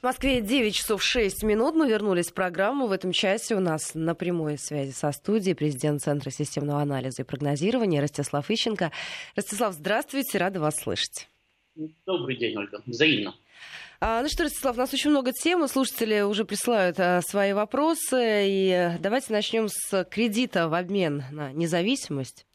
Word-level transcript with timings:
В 0.00 0.04
Москве 0.04 0.40
9 0.40 0.76
часов 0.76 1.02
6 1.02 1.42
минут. 1.42 1.74
Мы 1.74 1.88
вернулись 1.88 2.28
в 2.28 2.32
программу. 2.32 2.86
В 2.86 2.92
этом 2.92 3.10
часе 3.10 3.56
у 3.56 3.60
нас 3.60 3.96
на 3.96 4.14
прямой 4.14 4.56
связи 4.56 4.92
со 4.92 5.10
студией 5.10 5.56
президент 5.56 6.00
Центра 6.00 6.30
системного 6.30 6.80
анализа 6.80 7.22
и 7.22 7.24
прогнозирования 7.24 8.00
Ростислав 8.00 8.48
Ищенко. 8.48 8.92
Ростислав, 9.34 9.74
здравствуйте, 9.74 10.38
рада 10.38 10.60
вас 10.60 10.76
слышать. 10.76 11.28
Добрый 12.06 12.36
день, 12.36 12.56
Ольга. 12.56 12.80
Взаимно. 12.86 13.34
А, 14.00 14.22
ну 14.22 14.28
что, 14.28 14.44
Ростислав, 14.44 14.76
у 14.76 14.78
нас 14.78 14.94
очень 14.94 15.10
много 15.10 15.32
тем, 15.32 15.66
слушатели 15.66 16.20
уже 16.20 16.44
присылают 16.44 17.00
а, 17.00 17.20
свои 17.20 17.52
вопросы, 17.52 18.44
и 18.46 18.92
давайте 19.00 19.32
начнем 19.32 19.66
с 19.68 20.04
кредита 20.04 20.68
в 20.68 20.74
обмен 20.74 21.24
на 21.32 21.50
независимость. 21.50 22.46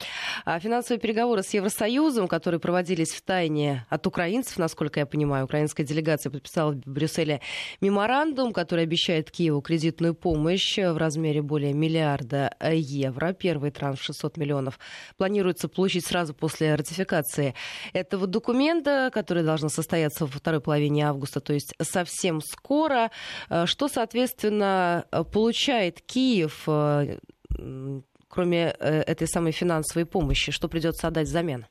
А, 0.45 0.57
финансовые 0.61 1.01
переговоры 1.01 1.43
с 1.43 1.53
Евросоюзом, 1.53 2.29
которые 2.29 2.61
проводились 2.61 3.11
в 3.11 3.21
тайне 3.21 3.85
от 3.89 4.07
украинцев, 4.07 4.57
насколько 4.57 5.01
я 5.01 5.05
понимаю, 5.05 5.43
украинская 5.43 5.85
делегация 5.85 6.31
подписала 6.31 6.71
в 6.71 6.89
Брюсселе 6.89 7.41
меморандум, 7.81 8.53
который 8.53 8.85
обещает 8.85 9.29
Киеву 9.29 9.59
кредитную 9.59 10.13
помощь 10.15 10.77
в 10.77 10.95
размере 10.95 11.41
более 11.41 11.73
миллиарда 11.73 12.55
евро. 12.71 13.33
Первый 13.33 13.71
транш 13.71 13.99
600 13.99 14.37
миллионов 14.37 14.79
планируется 15.17 15.67
получить 15.67 16.05
сразу 16.05 16.33
после 16.33 16.75
ратификации 16.75 17.53
этого 17.91 18.27
документа, 18.27 19.11
который 19.13 19.43
должен 19.43 19.67
состояться 19.67 20.25
во 20.25 20.31
второй 20.31 20.61
половине 20.61 21.05
августа 21.05 21.32
августа, 21.33 21.39
то 21.39 21.53
есть 21.53 21.73
совсем 21.81 22.41
скоро. 22.41 23.09
Э, 23.49 23.65
что, 23.65 23.87
соответственно, 23.87 25.05
получает 25.31 26.01
Киев, 26.01 26.63
э, 26.67 27.19
кроме 28.27 28.75
э, 28.79 29.03
этой 29.07 29.27
самой 29.27 29.51
финансовой 29.51 30.05
помощи? 30.05 30.51
Что 30.51 30.67
придется 30.67 31.07
отдать 31.07 31.27
взамен? 31.27 31.65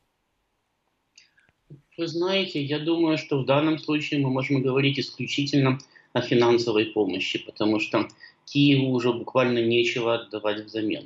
Вы 1.98 2.06
знаете, 2.06 2.62
я 2.62 2.78
думаю, 2.78 3.18
что 3.18 3.42
в 3.42 3.44
данном 3.44 3.78
случае 3.78 4.20
мы 4.20 4.30
можем 4.30 4.62
говорить 4.62 4.98
исключительно 4.98 5.78
о 6.14 6.20
финансовой 6.20 6.86
помощи, 6.86 7.38
потому 7.46 7.80
что 7.80 8.08
Киеву 8.46 8.92
уже 8.92 9.12
буквально 9.12 9.60
нечего 9.60 10.14
отдавать 10.14 10.64
взамен. 10.64 11.04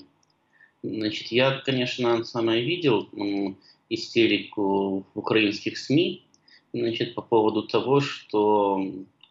Значит, 0.83 1.33
я, 1.33 1.63
конечно, 1.65 2.25
самое 2.25 2.63
видел 2.63 3.09
истерику 3.91 5.05
в 5.15 5.19
украинских 5.19 5.77
СМИ, 5.77 6.23
значит, 6.81 7.15
по 7.15 7.23
поводу 7.23 7.63
того, 7.63 8.01
что, 8.01 8.79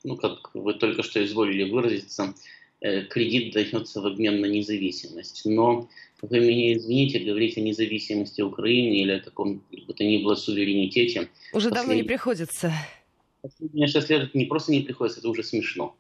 ну, 0.03 0.17
как 0.17 0.53
вы 0.53 0.73
только 0.73 1.03
что 1.03 1.23
изволили 1.23 1.69
выразиться, 1.69 2.33
э, 2.81 3.03
кредит 3.03 3.53
дается 3.53 4.01
в 4.01 4.05
обмен 4.05 4.41
на 4.41 4.45
независимость. 4.45 5.43
Но 5.45 5.89
вы 6.21 6.39
меня 6.39 6.73
извините, 6.73 7.19
говорить 7.19 7.57
о 7.57 7.61
независимости 7.61 8.41
Украины 8.41 8.95
или 8.95 9.11
о 9.11 9.19
каком 9.19 9.61
бы 9.71 9.93
то 9.93 10.03
ни 10.03 10.23
было 10.23 10.35
суверенитете. 10.35 11.29
Уже 11.53 11.71
давно 11.71 11.93
не 11.93 12.03
приходится. 12.03 12.73
Последние 13.41 13.87
шесть 13.87 14.09
лет 14.09 14.33
не 14.33 14.45
просто 14.45 14.71
не 14.71 14.81
приходится, 14.81 15.19
это 15.19 15.29
уже 15.29 15.43
смешно. 15.43 15.95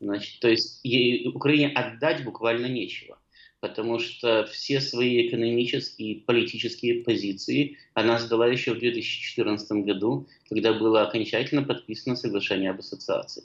Значит, 0.00 0.40
то 0.40 0.48
есть 0.48 0.80
ей, 0.84 1.26
Украине 1.28 1.68
отдать 1.68 2.22
буквально 2.22 2.66
нечего 2.66 3.18
потому 3.60 3.98
что 3.98 4.46
все 4.46 4.80
свои 4.80 5.28
экономические 5.28 6.12
и 6.12 6.20
политические 6.20 7.02
позиции 7.02 7.78
она 7.94 8.18
сдала 8.18 8.46
еще 8.46 8.74
в 8.74 8.78
2014 8.78 9.84
году, 9.84 10.26
когда 10.48 10.72
было 10.72 11.02
окончательно 11.02 11.62
подписано 11.62 12.16
соглашение 12.16 12.70
об 12.70 12.80
ассоциации. 12.80 13.44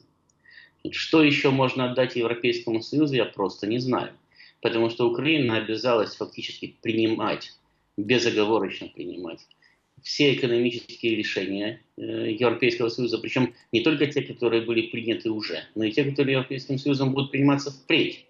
Что 0.89 1.23
еще 1.23 1.51
можно 1.51 1.91
отдать 1.91 2.15
Европейскому 2.15 2.81
Союзу, 2.81 3.15
я 3.15 3.25
просто 3.25 3.67
не 3.67 3.79
знаю. 3.79 4.11
Потому 4.61 4.89
что 4.89 5.07
Украина 5.09 5.57
обязалась 5.57 6.15
фактически 6.15 6.75
принимать, 6.81 7.51
безоговорочно 7.97 8.87
принимать 8.87 9.47
все 10.01 10.33
экономические 10.33 11.15
решения 11.15 11.81
э, 11.97 12.31
Европейского 12.31 12.89
Союза, 12.89 13.19
причем 13.19 13.53
не 13.71 13.81
только 13.81 14.07
те, 14.07 14.21
которые 14.21 14.63
были 14.63 14.87
приняты 14.87 15.29
уже, 15.29 15.63
но 15.75 15.83
и 15.83 15.91
те, 15.91 16.03
которые 16.03 16.33
Европейским 16.33 16.77
Союзом 16.77 17.13
будут 17.13 17.31
приниматься 17.31 17.71
впредь. 17.71 18.25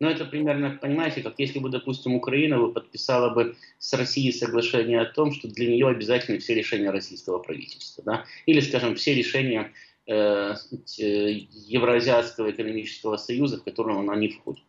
Но 0.00 0.10
это 0.10 0.24
примерно, 0.24 0.78
понимаете, 0.80 1.22
как 1.22 1.38
если 1.38 1.60
бы, 1.60 1.70
допустим, 1.70 2.14
Украина 2.14 2.58
бы 2.58 2.72
подписала 2.72 3.30
бы 3.30 3.56
с 3.78 3.92
Россией 3.92 4.32
соглашение 4.32 5.00
о 5.00 5.06
том, 5.06 5.32
что 5.32 5.48
для 5.48 5.68
нее 5.68 5.88
обязательны 5.88 6.38
все 6.38 6.54
решения 6.54 6.90
российского 6.90 7.38
правительства. 7.38 8.02
Да? 8.04 8.24
Или, 8.46 8.60
скажем, 8.60 8.96
все 8.96 9.14
решения 9.14 9.72
э, 10.06 10.54
Евроазиатского 10.98 12.50
экономического 12.50 13.16
союза, 13.16 13.58
в 13.58 13.64
котором 13.64 13.98
она 13.98 14.16
не 14.16 14.28
входит. 14.28 14.64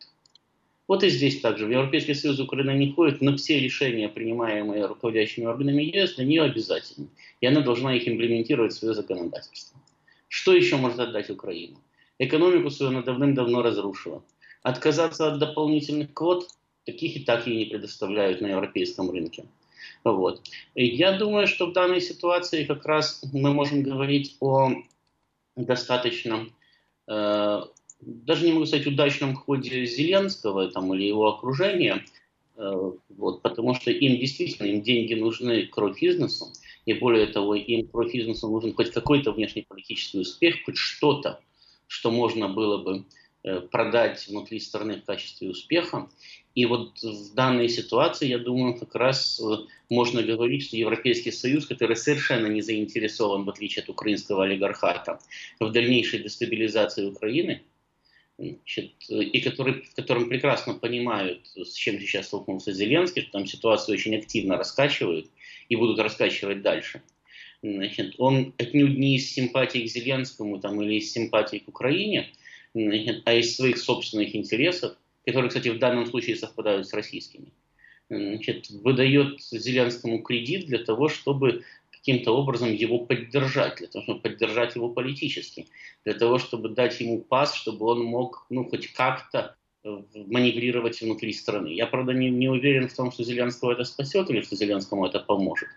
Вот 0.88 1.02
и 1.02 1.08
здесь 1.08 1.40
также. 1.40 1.66
В 1.66 1.70
Европейский 1.70 2.14
Союз 2.14 2.38
Украина 2.38 2.70
не 2.70 2.92
входит, 2.92 3.20
но 3.20 3.36
все 3.36 3.58
решения, 3.58 4.08
принимаемые 4.08 4.86
руководящими 4.86 5.46
органами 5.46 5.82
ЕС, 5.82 6.14
для 6.14 6.24
нее 6.24 6.42
обязательны. 6.42 7.08
И 7.40 7.46
она 7.46 7.60
должна 7.60 7.94
их 7.96 8.06
имплементировать 8.06 8.72
в 8.72 8.76
свое 8.76 8.94
законодательство. 8.94 9.80
Что 10.28 10.54
еще 10.54 10.76
может 10.76 11.00
отдать 11.00 11.28
Украина? 11.30 11.76
Экономику 12.18 12.70
свою 12.70 12.92
она 12.92 13.02
давным-давно 13.02 13.62
разрушила. 13.62 14.22
Отказаться 14.66 15.28
от 15.28 15.38
дополнительных 15.38 16.12
квот, 16.12 16.48
таких 16.86 17.16
и 17.16 17.20
так 17.20 17.46
ей 17.46 17.56
не 17.58 17.64
предоставляют 17.66 18.40
на 18.40 18.48
европейском 18.48 19.08
рынке. 19.12 19.44
Вот. 20.02 20.42
Я 20.74 21.16
думаю, 21.16 21.46
что 21.46 21.66
в 21.66 21.72
данной 21.72 22.00
ситуации 22.00 22.64
как 22.64 22.84
раз 22.84 23.22
мы 23.32 23.54
можем 23.54 23.84
говорить 23.84 24.36
о 24.40 24.72
достаточно, 25.54 26.48
э, 27.06 27.62
даже 28.00 28.44
не 28.44 28.54
могу 28.54 28.66
сказать, 28.66 28.88
удачном 28.88 29.36
ходе 29.36 29.86
Зеленского 29.86 30.68
там, 30.72 30.92
или 30.92 31.04
его 31.04 31.28
окружения, 31.28 32.04
э, 32.56 32.90
вот, 33.10 33.42
потому 33.42 33.72
что 33.76 33.92
им 33.92 34.18
действительно 34.18 34.66
им 34.66 34.82
деньги 34.82 35.14
нужны 35.14 35.66
кровь 35.68 36.00
бизнесу, 36.00 36.46
и 36.86 36.92
более 36.92 37.28
того, 37.28 37.54
им 37.54 37.86
кровь 37.86 38.12
бизнесу 38.12 38.48
нужен 38.48 38.74
хоть 38.74 38.90
какой-то 38.90 39.30
внешнеполитический 39.30 40.22
успех, 40.22 40.56
хоть 40.64 40.76
что-то, 40.76 41.38
что 41.86 42.10
можно 42.10 42.48
было 42.48 42.78
бы 42.78 43.04
продать 43.70 44.26
внутри 44.26 44.58
страны 44.60 44.96
в 44.96 45.04
качестве 45.04 45.50
успеха. 45.50 46.08
И 46.54 46.66
вот 46.66 47.00
в 47.02 47.34
данной 47.34 47.68
ситуации, 47.68 48.28
я 48.28 48.38
думаю, 48.38 48.74
как 48.78 48.94
раз 48.94 49.40
э, 49.40 49.66
можно 49.88 50.22
говорить, 50.22 50.64
что 50.64 50.76
Европейский 50.76 51.30
Союз, 51.30 51.66
который 51.66 51.96
совершенно 51.96 52.46
не 52.46 52.62
заинтересован, 52.62 53.44
в 53.44 53.50
отличие 53.50 53.82
от 53.82 53.90
украинского 53.90 54.44
олигархата, 54.44 55.20
в 55.60 55.70
дальнейшей 55.70 56.22
дестабилизации 56.22 57.04
Украины, 57.04 57.62
значит, 58.38 58.92
и 59.08 59.40
который, 59.40 59.82
в 59.82 59.94
котором 59.94 60.28
прекрасно 60.28 60.74
понимают, 60.74 61.46
с 61.54 61.74
чем 61.74 62.00
сейчас 62.00 62.26
столкнулся 62.26 62.72
Зеленский, 62.72 63.22
что 63.22 63.32
там 63.32 63.46
ситуацию 63.46 63.94
очень 63.94 64.16
активно 64.16 64.56
раскачивают 64.56 65.26
и 65.68 65.76
будут 65.76 65.98
раскачивать 65.98 66.62
дальше. 66.62 67.02
Значит, 67.62 68.14
он 68.18 68.54
отнюдь 68.58 68.98
не 68.98 69.16
из 69.16 69.30
симпатии 69.30 69.86
к 69.86 69.90
Зеленскому 69.90 70.58
там, 70.58 70.80
или 70.80 70.94
из 70.94 71.12
симпатии 71.12 71.58
к 71.58 71.68
Украине– 71.68 72.28
а 73.24 73.32
из 73.32 73.56
своих 73.56 73.78
собственных 73.78 74.34
интересов, 74.36 74.96
которые, 75.24 75.48
кстати, 75.48 75.68
в 75.68 75.78
данном 75.78 76.06
случае 76.06 76.36
совпадают 76.36 76.86
с 76.86 76.92
российскими, 76.92 77.52
значит, 78.10 78.68
выдает 78.70 79.40
Зеленскому 79.40 80.22
кредит 80.22 80.66
для 80.66 80.78
того, 80.78 81.08
чтобы 81.08 81.64
каким-то 81.90 82.32
образом 82.32 82.72
его 82.72 82.98
поддержать, 82.98 83.78
для 83.78 83.88
того, 83.88 84.02
чтобы 84.04 84.20
поддержать 84.20 84.76
его 84.76 84.90
политически, 84.90 85.66
для 86.04 86.14
того, 86.14 86.38
чтобы 86.38 86.68
дать 86.68 87.00
ему 87.00 87.20
пас, 87.20 87.54
чтобы 87.54 87.86
он 87.86 88.04
мог, 88.04 88.46
ну, 88.50 88.64
хоть 88.64 88.92
как-то 88.92 89.56
э, 89.82 90.02
маневрировать 90.26 91.00
внутри 91.00 91.32
страны. 91.32 91.68
Я, 91.68 91.86
правда, 91.86 92.12
не, 92.12 92.30
не 92.30 92.48
уверен 92.48 92.88
в 92.88 92.94
том, 92.94 93.10
что 93.10 93.24
Зеленского 93.24 93.72
это 93.72 93.84
спасет 93.84 94.30
или 94.30 94.42
что 94.42 94.54
Зеленскому 94.54 95.06
это 95.06 95.18
поможет. 95.18 95.68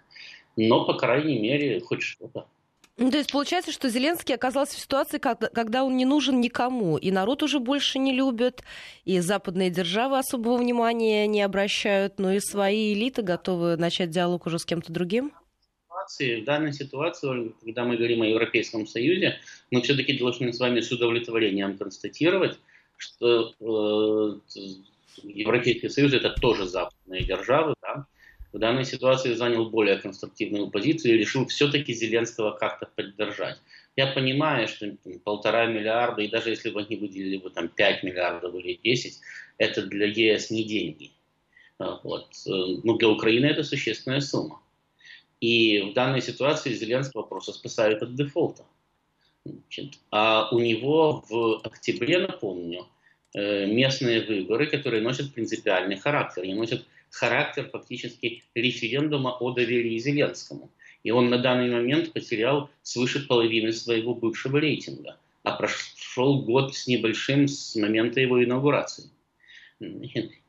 Но, 0.57 0.85
по 0.85 0.93
крайней 0.95 1.39
мере, 1.39 1.79
хоть 1.79 2.03
что-то. 2.03 2.45
Ну, 2.99 3.11
то 3.11 3.17
есть 3.17 3.31
получается, 3.31 3.71
что 3.71 3.87
Зеленский 3.87 4.35
оказался 4.35 4.75
в 4.75 4.79
ситуации, 4.79 5.19
когда 5.19 5.85
он 5.85 5.95
не 5.95 6.03
нужен 6.03 6.41
никому, 6.41 6.97
и 6.97 7.11
народ 7.11 7.43
уже 7.43 7.59
больше 7.59 7.97
не 7.97 8.13
любит, 8.13 8.61
и 9.05 9.19
западные 9.19 9.69
державы 9.69 10.19
особого 10.19 10.57
внимания 10.57 11.25
не 11.25 11.41
обращают, 11.41 12.19
но 12.19 12.33
и 12.33 12.41
свои 12.41 12.93
элиты 12.93 13.21
готовы 13.21 13.77
начать 13.77 14.09
диалог 14.09 14.45
уже 14.47 14.59
с 14.59 14.65
кем-то 14.65 14.91
другим? 14.91 15.31
В 16.19 16.43
данной 16.43 16.73
ситуации, 16.73 17.53
когда 17.63 17.85
мы 17.85 17.95
говорим 17.95 18.21
о 18.23 18.27
Европейском 18.27 18.85
Союзе, 18.85 19.39
мы 19.71 19.81
все-таки 19.81 20.17
должны 20.17 20.51
с 20.51 20.59
вами 20.59 20.81
с 20.81 20.91
удовлетворением 20.91 21.77
констатировать, 21.77 22.57
что 22.97 23.53
э, 23.61 24.57
Европейский 25.23 25.87
Союз 25.87 26.13
это 26.13 26.31
тоже 26.41 26.67
западные 26.67 27.23
державы, 27.23 27.75
да, 27.81 28.07
в 28.51 28.57
данной 28.57 28.85
ситуации 28.85 29.33
занял 29.33 29.69
более 29.69 29.97
конструктивную 29.97 30.69
позицию 30.69 31.15
и 31.15 31.17
решил 31.17 31.45
все-таки 31.47 31.93
Зеленского 31.93 32.51
как-то 32.51 32.89
поддержать. 32.95 33.59
Я 33.95 34.07
понимаю, 34.07 34.67
что 34.67 34.95
полтора 35.23 35.65
миллиарда, 35.65 36.21
и 36.21 36.29
даже 36.29 36.49
если 36.49 36.69
бы 36.69 36.81
они 36.81 36.95
выделили 36.95 37.37
бы 37.37 37.49
там 37.49 37.67
5 37.67 38.03
миллиардов 38.03 38.55
или 38.55 38.79
10, 38.83 39.19
это 39.57 39.85
для 39.85 40.07
ЕС 40.07 40.49
не 40.49 40.63
деньги. 40.63 41.11
А, 41.77 41.99
вот. 42.03 42.27
Но 42.45 42.97
для 42.97 43.09
Украины 43.09 43.45
это 43.45 43.63
существенная 43.63 44.21
сумма. 44.21 44.61
И 45.41 45.81
в 45.81 45.93
данной 45.93 46.21
ситуации 46.21 46.73
Зеленского 46.73 47.23
просто 47.23 47.53
спасают 47.53 48.01
от 48.01 48.15
дефолта. 48.15 48.65
Значит, 49.45 49.99
а 50.11 50.49
у 50.51 50.59
него 50.59 51.23
в 51.29 51.61
октябре, 51.63 52.19
напомню, 52.19 52.87
э, 53.33 53.65
местные 53.65 54.21
выборы, 54.21 54.67
которые 54.67 55.01
носят 55.01 55.33
принципиальный 55.33 55.97
характер. 55.97 56.43
Они 56.43 56.53
носят 56.53 56.85
характер 57.11 57.69
фактически 57.71 58.43
референдума 58.55 59.37
о 59.39 59.51
доверии 59.51 59.97
Зеленскому. 59.97 60.71
И 61.03 61.11
он 61.11 61.29
на 61.29 61.37
данный 61.37 61.71
момент 61.71 62.13
потерял 62.13 62.69
свыше 62.81 63.25
половины 63.25 63.71
своего 63.71 64.13
бывшего 64.13 64.57
рейтинга. 64.57 65.17
а 65.43 65.55
прошел 65.55 66.41
год 66.43 66.75
с 66.75 66.85
небольшим 66.87 67.47
с 67.47 67.75
момента 67.75 68.19
его 68.19 68.43
инаугурации. 68.43 69.09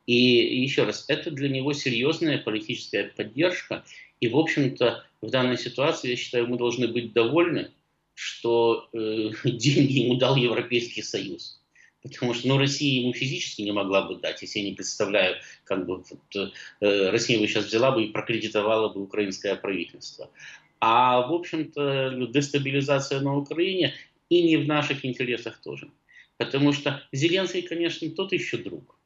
И 0.07 0.63
еще 0.63 0.83
раз, 0.83 1.05
это 1.07 1.31
для 1.31 1.49
него 1.49 1.73
серьезная 1.73 2.39
политическая 2.39 3.05
поддержка. 3.05 3.85
И, 4.19 4.29
в 4.29 4.37
общем-то, 4.37 5.05
в 5.23 5.31
данной 5.31 5.57
ситуации, 5.57 6.11
я 6.11 6.17
считаю, 6.17 6.49
мы 6.49 6.59
должны 6.59 6.89
быть 6.89 7.13
довольны, 7.13 7.71
что 8.15 8.89
э, 8.93 9.31
деньги 9.45 10.01
ему 10.01 10.17
дал 10.17 10.35
Европейский 10.35 11.03
Союз. 11.03 11.60
Потому 12.03 12.33
что 12.33 12.49
ну, 12.49 12.59
Россия 12.59 13.03
ему 13.03 13.13
физически 13.13 13.63
не 13.63 13.73
могла 13.73 14.03
бы 14.03 14.17
дать, 14.17 14.41
если 14.43 14.61
я 14.61 14.65
не 14.71 14.75
представляю, 14.75 15.37
как 15.65 15.87
бы 15.87 15.97
вот, 15.97 16.53
э, 16.81 17.11
Россия 17.11 17.39
бы 17.39 17.47
сейчас 17.47 17.67
взяла 17.67 17.91
бы 17.91 18.05
и 18.05 18.11
прокредитовала 18.11 18.89
бы 18.93 19.03
украинское 19.03 19.55
правительство. 19.55 20.31
А, 20.81 21.27
в 21.27 21.35
общем-то, 21.35 22.29
дестабилизация 22.33 23.21
на 23.21 23.37
Украине 23.37 23.95
и 24.31 24.43
не 24.43 24.57
в 24.57 24.67
наших 24.67 25.05
интересах 25.05 25.61
тоже. 25.61 25.91
Потому 26.39 26.73
что 26.73 27.03
Зеленский, 27.13 27.63
конечно, 27.63 28.09
тот 28.11 28.33
еще 28.33 28.57
друг. 28.57 28.97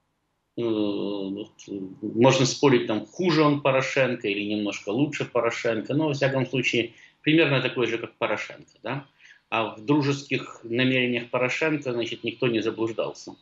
Э, 0.57 0.63
можно 0.63 2.47
спорить, 2.47 2.87
там, 2.87 3.07
хуже 3.07 3.43
он 3.43 3.61
Порошенко 3.61 4.29
или 4.29 4.45
немножко 4.45 4.91
лучше 4.91 5.25
Порошенко, 5.25 5.95
но, 5.95 6.07
во 6.07 6.15
всяком 6.15 6.47
случае, 6.47 6.93
примерно 7.23 7.61
такой 7.61 7.89
же, 7.89 7.99
как 7.99 8.17
Порошенко. 8.19 8.79
Да? 8.85 9.09
А 9.55 9.77
в 9.77 9.85
дружеских 9.85 10.61
намерениях 10.65 11.31
Порошенко, 11.31 11.93
значит, 11.93 12.25
никто 12.25 12.49
не 12.49 12.61
заблуждался. 12.61 13.37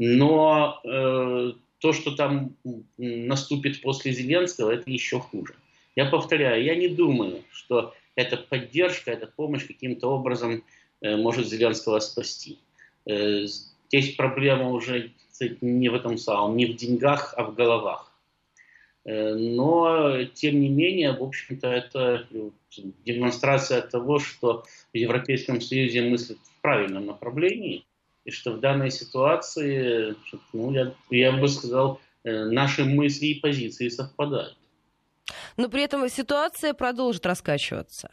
Но 0.00 0.80
э, 0.82 1.52
то, 1.78 1.92
что 1.92 2.16
там 2.16 2.56
наступит 2.98 3.80
после 3.80 4.10
Зеленского, 4.12 4.72
это 4.72 4.90
еще 4.90 5.20
хуже. 5.20 5.54
Я 5.94 6.06
повторяю, 6.06 6.64
я 6.64 6.74
не 6.74 6.88
думаю, 6.88 7.44
что 7.52 7.94
эта 8.16 8.36
поддержка, 8.36 9.12
эта 9.12 9.28
помощь 9.28 9.64
каким-то 9.64 10.08
образом 10.08 10.64
э, 11.00 11.16
может 11.16 11.46
Зеленского 11.46 12.00
спасти. 12.00 12.58
Э, 13.06 13.46
здесь 13.46 14.16
проблема 14.16 14.70
уже 14.70 15.12
не 15.60 15.88
в 15.88 15.94
этом 15.94 16.18
самом, 16.18 16.56
не 16.56 16.66
в 16.66 16.74
деньгах, 16.74 17.32
а 17.36 17.44
в 17.44 17.54
головах. 17.54 18.10
Э, 19.04 19.34
но, 19.34 20.24
тем 20.34 20.60
не 20.60 20.68
менее, 20.68 21.12
в 21.12 21.22
общем-то, 21.22 21.68
это 21.68 22.26
демонстрация 23.04 23.82
того, 23.82 24.18
что 24.18 24.64
в 24.92 24.96
Европейском 24.96 25.60
Союзе 25.60 26.02
мыслят 26.02 26.38
в 26.38 26.62
правильном 26.62 27.06
направлении, 27.06 27.84
и 28.24 28.30
что 28.30 28.52
в 28.52 28.60
данной 28.60 28.90
ситуации, 28.90 30.14
ну, 30.52 30.72
я, 30.72 30.94
я 31.10 31.32
бы 31.32 31.48
сказал, 31.48 32.00
э, 32.24 32.44
наши 32.44 32.84
мысли 32.84 33.26
и 33.26 33.40
позиции 33.40 33.88
совпадают. 33.88 34.56
Но 35.56 35.68
при 35.68 35.82
этом 35.82 36.08
ситуация 36.08 36.72
продолжит 36.74 37.26
раскачиваться. 37.26 38.10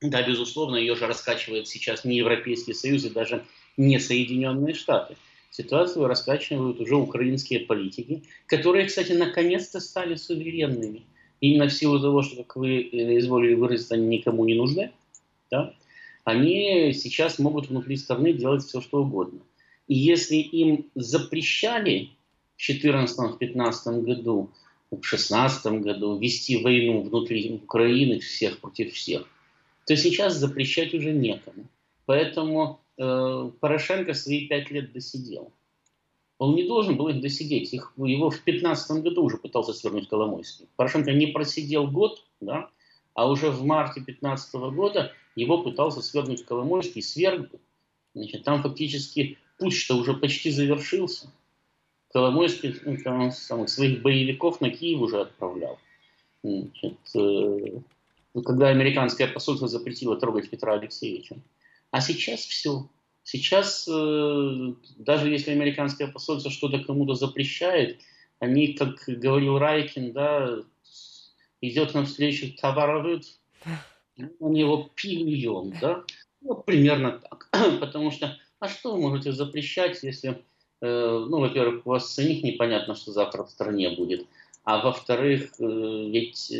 Да, 0.00 0.22
безусловно, 0.22 0.76
ее 0.76 0.96
же 0.96 1.06
раскачивает 1.06 1.68
сейчас 1.68 2.04
не 2.04 2.16
Европейский 2.16 2.72
Союз 2.72 3.04
и 3.04 3.10
даже 3.10 3.44
не 3.76 3.98
Соединенные 3.98 4.74
Штаты. 4.74 5.16
Ситуацию 5.50 6.06
раскачивают 6.06 6.80
уже 6.80 6.94
украинские 6.94 7.60
политики, 7.60 8.22
которые, 8.46 8.86
кстати, 8.86 9.12
наконец-то 9.12 9.80
стали 9.80 10.14
суверенными. 10.14 11.02
Именно 11.40 11.68
в 11.68 11.72
силу 11.72 11.98
того, 11.98 12.22
что, 12.22 12.36
как 12.44 12.56
вы 12.56 12.82
э, 12.82 13.18
изволили 13.18 13.54
выразиться, 13.54 13.94
они 13.94 14.06
никому 14.18 14.44
не 14.44 14.54
нужны, 14.54 14.92
да, 15.50 15.74
они 16.24 16.92
сейчас 16.92 17.38
могут 17.38 17.68
внутри 17.68 17.96
страны 17.96 18.32
делать 18.32 18.62
все, 18.62 18.80
что 18.80 19.02
угодно. 19.02 19.40
И 19.88 19.94
если 19.94 20.36
им 20.36 20.86
запрещали 20.94 22.10
в 22.56 22.70
2014-2015 22.70 24.02
году, 24.02 24.50
в 24.90 25.00
2016 25.00 25.66
году 25.82 26.18
вести 26.18 26.62
войну 26.62 27.02
внутри 27.02 27.54
Украины 27.54 28.20
всех 28.20 28.60
против 28.60 28.92
всех, 28.92 29.26
то 29.86 29.96
сейчас 29.96 30.34
запрещать 30.34 30.94
уже 30.94 31.12
некому. 31.12 31.66
Поэтому 32.06 32.80
Порошенко 32.96 34.14
свои 34.14 34.46
пять 34.48 34.70
лет 34.70 34.92
досидел. 34.92 35.52
Он 36.38 36.54
не 36.54 36.66
должен 36.66 36.96
был 36.96 37.08
их 37.08 37.20
досидеть. 37.20 37.72
Их, 37.72 37.92
его 37.96 38.30
в 38.30 38.42
2015 38.42 39.02
году 39.02 39.24
уже 39.24 39.36
пытался 39.36 39.74
свернуть 39.74 40.08
Коломойский. 40.08 40.68
Порошенко 40.76 41.12
не 41.12 41.26
просидел 41.28 41.86
год, 41.86 42.24
да, 42.40 42.70
а 43.14 43.28
уже 43.28 43.50
в 43.50 43.62
марте 43.64 44.00
2015 44.00 44.54
года 44.74 45.12
его 45.36 45.62
пытался 45.62 46.00
свернуть 46.00 46.44
Коломойский, 46.44 47.02
сверг. 47.02 47.50
Значит, 48.14 48.44
там 48.44 48.62
фактически 48.62 49.38
путь-то 49.58 49.96
уже 49.96 50.14
почти 50.14 50.50
завершился. 50.50 51.30
Коломойский 52.12 52.74
ну, 52.84 52.96
там, 52.96 53.30
самых 53.30 53.68
своих 53.68 54.02
боевиков 54.02 54.60
на 54.60 54.70
Киев 54.70 55.00
уже 55.00 55.20
отправлял. 55.20 55.78
Значит, 56.42 56.98
э, 57.14 57.80
когда 58.44 58.68
американское 58.68 59.28
посольство 59.28 59.68
запретило 59.68 60.16
трогать 60.16 60.50
Петра 60.50 60.72
Алексеевича. 60.72 61.36
А 61.90 62.00
сейчас 62.00 62.40
все. 62.40 62.88
Сейчас, 63.22 63.86
э, 63.88 64.72
даже 64.96 65.28
если 65.30 65.50
американское 65.50 66.08
посольство 66.08 66.50
что-то 66.50 66.82
кому-то 66.82 67.14
запрещает, 67.14 68.00
они, 68.38 68.74
как 68.74 69.04
говорил 69.06 69.58
Райкин, 69.58 70.12
да, 70.12 70.58
идет 71.60 71.94
навстречу 71.94 72.56
товарорыд, 72.56 73.24
на 74.16 74.48
него 74.48 74.90
плюем, 74.94 75.74
да, 75.80 76.04
вот 76.40 76.64
примерно 76.64 77.18
так. 77.18 77.48
Потому 77.80 78.10
что, 78.10 78.36
а 78.58 78.68
что 78.68 78.92
вы 78.92 79.00
можете 79.00 79.32
запрещать, 79.32 80.02
если, 80.02 80.42
э, 80.80 81.26
ну, 81.28 81.40
во-первых, 81.40 81.86
у 81.86 81.90
вас 81.90 82.12
самих 82.12 82.42
непонятно, 82.42 82.94
что 82.94 83.12
завтра 83.12 83.44
в 83.44 83.50
стране 83.50 83.90
будет, 83.90 84.26
а 84.64 84.82
во-вторых, 84.82 85.52
э, 85.58 85.64
ведь 85.64 86.52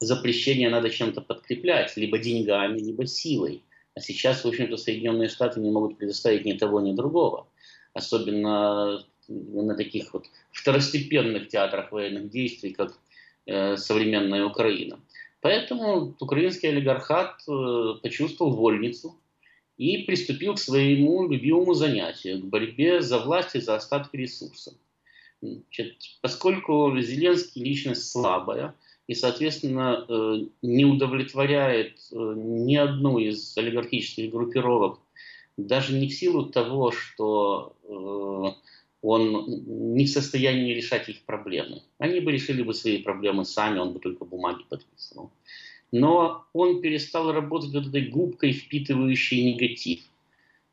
запрещение 0.00 0.70
надо 0.70 0.90
чем-то 0.90 1.20
подкреплять, 1.20 1.96
либо 1.96 2.18
деньгами, 2.18 2.78
либо 2.78 3.06
силой. 3.06 3.62
А 3.94 4.00
сейчас, 4.00 4.44
в 4.44 4.48
общем-то, 4.48 4.76
Соединенные 4.76 5.28
Штаты 5.28 5.60
не 5.60 5.70
могут 5.70 5.98
предоставить 5.98 6.44
ни 6.44 6.52
того, 6.52 6.80
ни 6.80 6.94
другого. 6.94 7.46
Особенно 7.94 9.04
на 9.28 9.74
таких 9.76 10.12
вот 10.14 10.26
второстепенных 10.50 11.48
театрах 11.48 11.92
военных 11.92 12.30
действий, 12.30 12.72
как 12.72 12.98
э, 13.46 13.76
современная 13.76 14.44
Украина. 14.44 14.98
Поэтому 15.40 16.16
украинский 16.20 16.68
олигархат 16.68 17.40
э, 17.48 17.94
почувствовал 18.02 18.52
вольницу 18.54 19.16
и 19.76 19.98
приступил 20.04 20.54
к 20.54 20.58
своему 20.58 21.28
любимому 21.28 21.74
занятию, 21.74 22.40
к 22.40 22.44
борьбе 22.44 23.00
за 23.02 23.18
власть 23.18 23.54
и 23.56 23.60
за 23.60 23.74
остатки 23.74 24.16
ресурсов. 24.16 24.74
Значит, 25.40 25.96
поскольку 26.20 26.96
Зеленский 27.00 27.64
личность 27.64 28.08
слабая 28.10 28.74
и, 29.08 29.14
соответственно, 29.14 30.04
э, 30.08 30.46
не 30.62 30.84
удовлетворяет 30.84 31.98
э, 32.12 32.34
ни 32.36 32.76
одну 32.76 33.18
из 33.18 33.56
олигархических 33.56 34.30
группировок, 34.30 35.00
даже 35.56 35.94
не 35.94 36.08
в 36.08 36.14
силу 36.14 36.46
того, 36.46 36.92
что 36.92 37.76
э, 37.84 38.72
он 39.02 39.62
не 39.94 40.06
в 40.06 40.10
состоянии 40.10 40.74
решать 40.74 41.08
их 41.08 41.22
проблемы. 41.22 41.82
Они 41.98 42.20
бы 42.20 42.30
решили 42.32 42.62
бы 42.62 42.72
свои 42.72 43.02
проблемы 43.02 43.44
сами, 43.44 43.78
он 43.78 43.92
бы 43.92 43.98
только 43.98 44.24
бумаги 44.24 44.62
подписывал. 44.68 45.32
Но 45.90 46.44
он 46.54 46.80
перестал 46.80 47.32
работать 47.32 47.74
вот 47.74 47.88
этой 47.88 48.06
губкой, 48.06 48.52
впитывающей 48.52 49.52
негатив. 49.52 50.00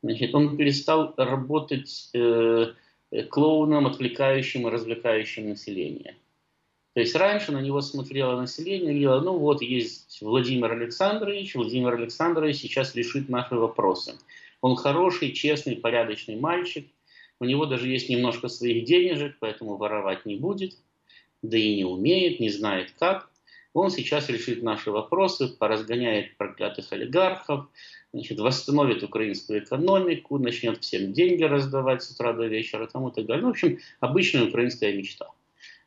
Значит, 0.02 0.34
он 0.34 0.56
перестал 0.56 1.12
работать 1.16 2.08
э, 2.14 2.72
клоуном, 3.28 3.86
отвлекающим 3.86 4.66
и 4.66 4.70
развлекающим 4.70 5.50
население. 5.50 6.16
То 7.00 7.04
есть 7.04 7.16
раньше 7.16 7.50
на 7.50 7.62
него 7.62 7.80
смотрело 7.80 8.38
население 8.38 8.92
говорило, 8.92 9.20
ну 9.22 9.38
вот 9.38 9.62
есть 9.62 10.20
Владимир 10.20 10.72
Александрович, 10.72 11.54
Владимир 11.54 11.94
Александрович 11.94 12.58
сейчас 12.58 12.94
решит 12.94 13.30
наши 13.30 13.54
вопросы. 13.54 14.18
Он 14.60 14.76
хороший, 14.76 15.32
честный, 15.32 15.76
порядочный 15.76 16.36
мальчик, 16.36 16.86
у 17.40 17.46
него 17.46 17.64
даже 17.64 17.88
есть 17.88 18.10
немножко 18.10 18.48
своих 18.48 18.84
денежек, 18.84 19.36
поэтому 19.40 19.78
воровать 19.78 20.26
не 20.26 20.36
будет, 20.36 20.76
да 21.40 21.56
и 21.56 21.74
не 21.74 21.86
умеет, 21.86 22.38
не 22.38 22.50
знает 22.50 22.92
как. 22.98 23.30
Он 23.72 23.90
сейчас 23.90 24.28
решит 24.28 24.62
наши 24.62 24.90
вопросы, 24.90 25.48
поразгоняет 25.48 26.36
проклятых 26.36 26.92
олигархов, 26.92 27.64
значит, 28.12 28.38
восстановит 28.40 29.02
украинскую 29.02 29.64
экономику, 29.64 30.36
начнет 30.36 30.82
всем 30.82 31.14
деньги 31.14 31.44
раздавать 31.44 32.02
с 32.02 32.10
утра 32.10 32.34
до 32.34 32.44
вечера 32.44 32.86
там, 32.88 33.08
и 33.08 33.14
так 33.14 33.24
далее. 33.24 33.40
Ну, 33.40 33.48
в 33.48 33.52
общем, 33.52 33.78
обычная 34.00 34.44
украинская 34.44 34.92
мечта. 34.92 35.30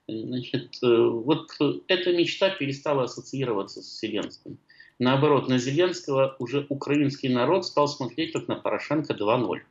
Значит, 0.07 0.77
э, 0.83 0.87
вот 0.87 1.49
эта 1.87 2.13
мечта 2.13 2.49
перестала 2.49 3.03
ассоциироваться 3.03 3.81
с 3.81 3.99
Зеленским. 3.99 4.57
Наоборот, 4.99 5.47
на 5.47 5.57
Зеленского 5.57 6.35
уже 6.39 6.65
украинский 6.69 7.29
народ 7.29 7.65
стал 7.65 7.87
смотреть 7.87 8.33
как 8.33 8.47
на 8.47 8.55
Порошенко 8.55 9.13
2.0. 9.13 9.61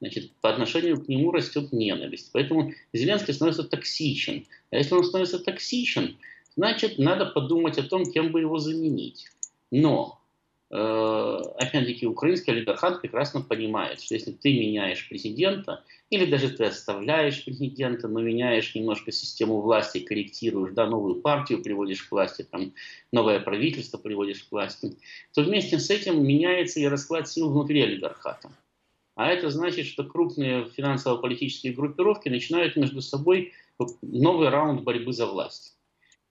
Значит, 0.00 0.32
по 0.40 0.50
отношению 0.50 1.02
к 1.02 1.08
нему 1.08 1.32
растет 1.32 1.72
ненависть. 1.72 2.30
Поэтому 2.32 2.72
Зеленский 2.92 3.34
становится 3.34 3.64
токсичен. 3.64 4.46
А 4.70 4.76
если 4.76 4.94
он 4.94 5.04
становится 5.04 5.38
токсичен, 5.38 6.16
значит, 6.56 6.98
надо 6.98 7.26
подумать 7.26 7.78
о 7.78 7.82
том, 7.82 8.10
кем 8.10 8.30
бы 8.30 8.40
его 8.40 8.58
заменить. 8.58 9.26
Но 9.70 10.21
Э, 10.21 10.21
опять-таки, 10.72 12.06
украинский 12.06 12.52
олигархат 12.52 13.02
прекрасно 13.02 13.42
понимает, 13.42 14.00
что 14.00 14.14
если 14.14 14.32
ты 14.32 14.58
меняешь 14.58 15.06
президента, 15.06 15.84
или 16.08 16.24
даже 16.24 16.48
ты 16.48 16.64
оставляешь 16.64 17.44
президента, 17.44 18.08
но 18.08 18.20
меняешь 18.20 18.74
немножко 18.74 19.12
систему 19.12 19.60
власти, 19.60 20.00
корректируешь, 20.00 20.72
да, 20.72 20.86
новую 20.86 21.20
партию 21.20 21.62
приводишь 21.62 22.04
к 22.04 22.12
власти, 22.12 22.46
там, 22.50 22.72
новое 23.12 23.40
правительство 23.40 23.98
приводишь 23.98 24.44
к 24.44 24.52
власти, 24.52 24.96
то 25.34 25.42
вместе 25.42 25.78
с 25.78 25.90
этим 25.90 26.26
меняется 26.26 26.80
и 26.80 26.86
расклад 26.86 27.28
сил 27.28 27.50
внутри 27.50 27.82
олигархата. 27.82 28.50
А 29.14 29.28
это 29.30 29.50
значит, 29.50 29.84
что 29.86 30.04
крупные 30.04 30.70
финансово-политические 30.70 31.74
группировки 31.74 32.30
начинают 32.30 32.76
между 32.76 33.02
собой 33.02 33.52
новый 34.00 34.48
раунд 34.48 34.84
борьбы 34.84 35.12
за 35.12 35.26
власть. 35.26 35.76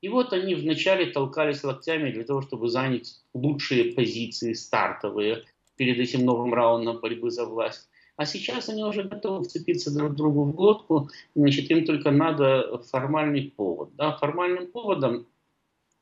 И 0.01 0.09
вот 0.09 0.33
они 0.33 0.55
вначале 0.55 1.05
толкались 1.05 1.63
локтями 1.63 2.11
для 2.11 2.23
того, 2.23 2.41
чтобы 2.41 2.69
занять 2.69 3.21
лучшие 3.33 3.93
позиции 3.93 4.53
стартовые 4.53 5.45
перед 5.75 5.99
этим 5.99 6.25
новым 6.25 6.53
раундом 6.53 6.99
борьбы 6.99 7.29
за 7.29 7.45
власть. 7.45 7.87
А 8.17 8.25
сейчас 8.25 8.69
они 8.69 8.83
уже 8.83 9.03
готовы 9.03 9.43
вцепиться 9.43 9.91
друг 9.95 10.15
другу 10.15 10.43
в 10.43 10.53
глотку, 10.53 11.09
значит, 11.33 11.71
им 11.71 11.85
только 11.85 12.11
надо 12.11 12.79
формальный 12.89 13.51
повод. 13.55 13.95
Да? 13.95 14.17
Формальным 14.17 14.67
поводом 14.67 15.25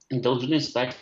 должны 0.09 0.59
стать 0.59 0.97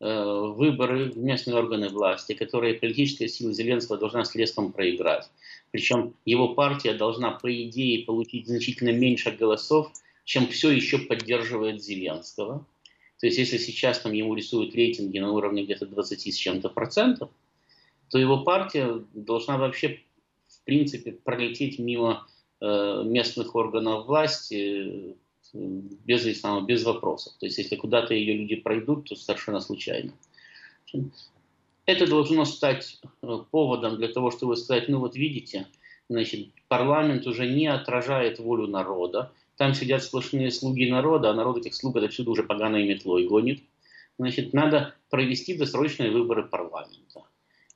э, 0.00 0.24
выборы 0.54 1.10
в 1.10 1.18
местные 1.18 1.56
органы 1.56 1.88
власти, 1.88 2.34
которые 2.34 2.74
политическая 2.74 3.28
сила 3.28 3.52
Зеленского 3.52 3.98
должна 3.98 4.24
следством 4.24 4.72
проиграть. 4.72 5.30
Причем 5.70 6.14
его 6.24 6.54
партия 6.54 6.94
должна, 6.94 7.32
по 7.32 7.50
идее, 7.50 8.04
получить 8.04 8.46
значительно 8.46 8.90
меньше 8.90 9.30
голосов, 9.32 9.90
чем 10.24 10.48
все 10.48 10.70
еще 10.70 10.98
поддерживает 10.98 11.82
Зеленского. 11.82 12.66
То 13.20 13.26
есть, 13.26 13.38
если 13.38 13.58
сейчас 13.58 14.00
там 14.00 14.12
ему 14.12 14.34
рисуют 14.34 14.74
рейтинги 14.74 15.18
на 15.18 15.32
уровне 15.32 15.64
где-то 15.64 15.86
20 15.86 16.34
с 16.34 16.36
чем-то 16.36 16.68
процентов, 16.68 17.30
то 18.10 18.18
его 18.18 18.42
партия 18.42 19.02
должна 19.12 19.56
вообще, 19.58 20.00
в 20.48 20.64
принципе, 20.64 21.12
пролететь 21.12 21.78
мимо 21.78 22.26
э, 22.60 23.02
местных 23.04 23.54
органов 23.54 24.06
власти 24.06 25.14
э, 25.14 25.14
без, 25.52 26.24
без 26.66 26.84
вопросов. 26.84 27.34
То 27.38 27.46
есть, 27.46 27.58
если 27.58 27.76
куда-то 27.76 28.14
ее 28.14 28.34
люди 28.34 28.56
пройдут, 28.56 29.08
то 29.08 29.16
совершенно 29.16 29.60
случайно. 29.60 30.12
Это 31.86 32.06
должно 32.06 32.44
стать 32.44 33.00
э, 33.22 33.38
поводом 33.50 33.96
для 33.96 34.08
того, 34.08 34.30
чтобы 34.30 34.56
сказать, 34.56 34.88
ну 34.88 35.00
вот 35.00 35.16
видите, 35.16 35.66
значит, 36.08 36.48
парламент 36.68 37.26
уже 37.26 37.46
не 37.46 37.66
отражает 37.66 38.38
волю 38.38 38.66
народа, 38.66 39.32
там 39.56 39.74
сидят 39.74 40.02
сплошные 40.02 40.50
слуги 40.50 40.90
народа, 40.90 41.30
а 41.30 41.34
народ 41.34 41.58
этих 41.58 41.74
слуг 41.74 41.96
отсюда 41.96 42.30
уже 42.30 42.42
поганой 42.42 42.86
метлой 42.86 43.26
гонит. 43.26 43.62
Значит, 44.18 44.52
надо 44.52 44.94
провести 45.10 45.56
досрочные 45.56 46.10
выборы 46.10 46.44
парламента. 46.44 47.22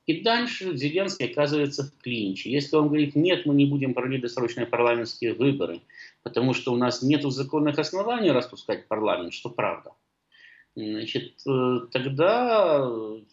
И 0.05 0.21
дальше 0.21 0.75
Зеленский 0.75 1.27
оказывается 1.27 1.83
в 1.83 2.01
клинче. 2.01 2.49
Если 2.49 2.75
он 2.75 2.87
говорит, 2.87 3.15
нет, 3.15 3.45
мы 3.45 3.53
не 3.53 3.65
будем 3.65 3.93
проводить 3.93 4.21
досрочные 4.21 4.65
парламентские 4.65 5.33
выборы, 5.33 5.81
потому 6.23 6.53
что 6.55 6.73
у 6.73 6.77
нас 6.77 7.03
нет 7.03 7.21
законных 7.21 7.77
оснований 7.77 8.31
распускать 8.31 8.87
парламент, 8.87 9.33
что 9.33 9.49
правда, 9.49 9.91
значит, 10.75 11.39
э, 11.47 11.79
тогда 11.91 12.77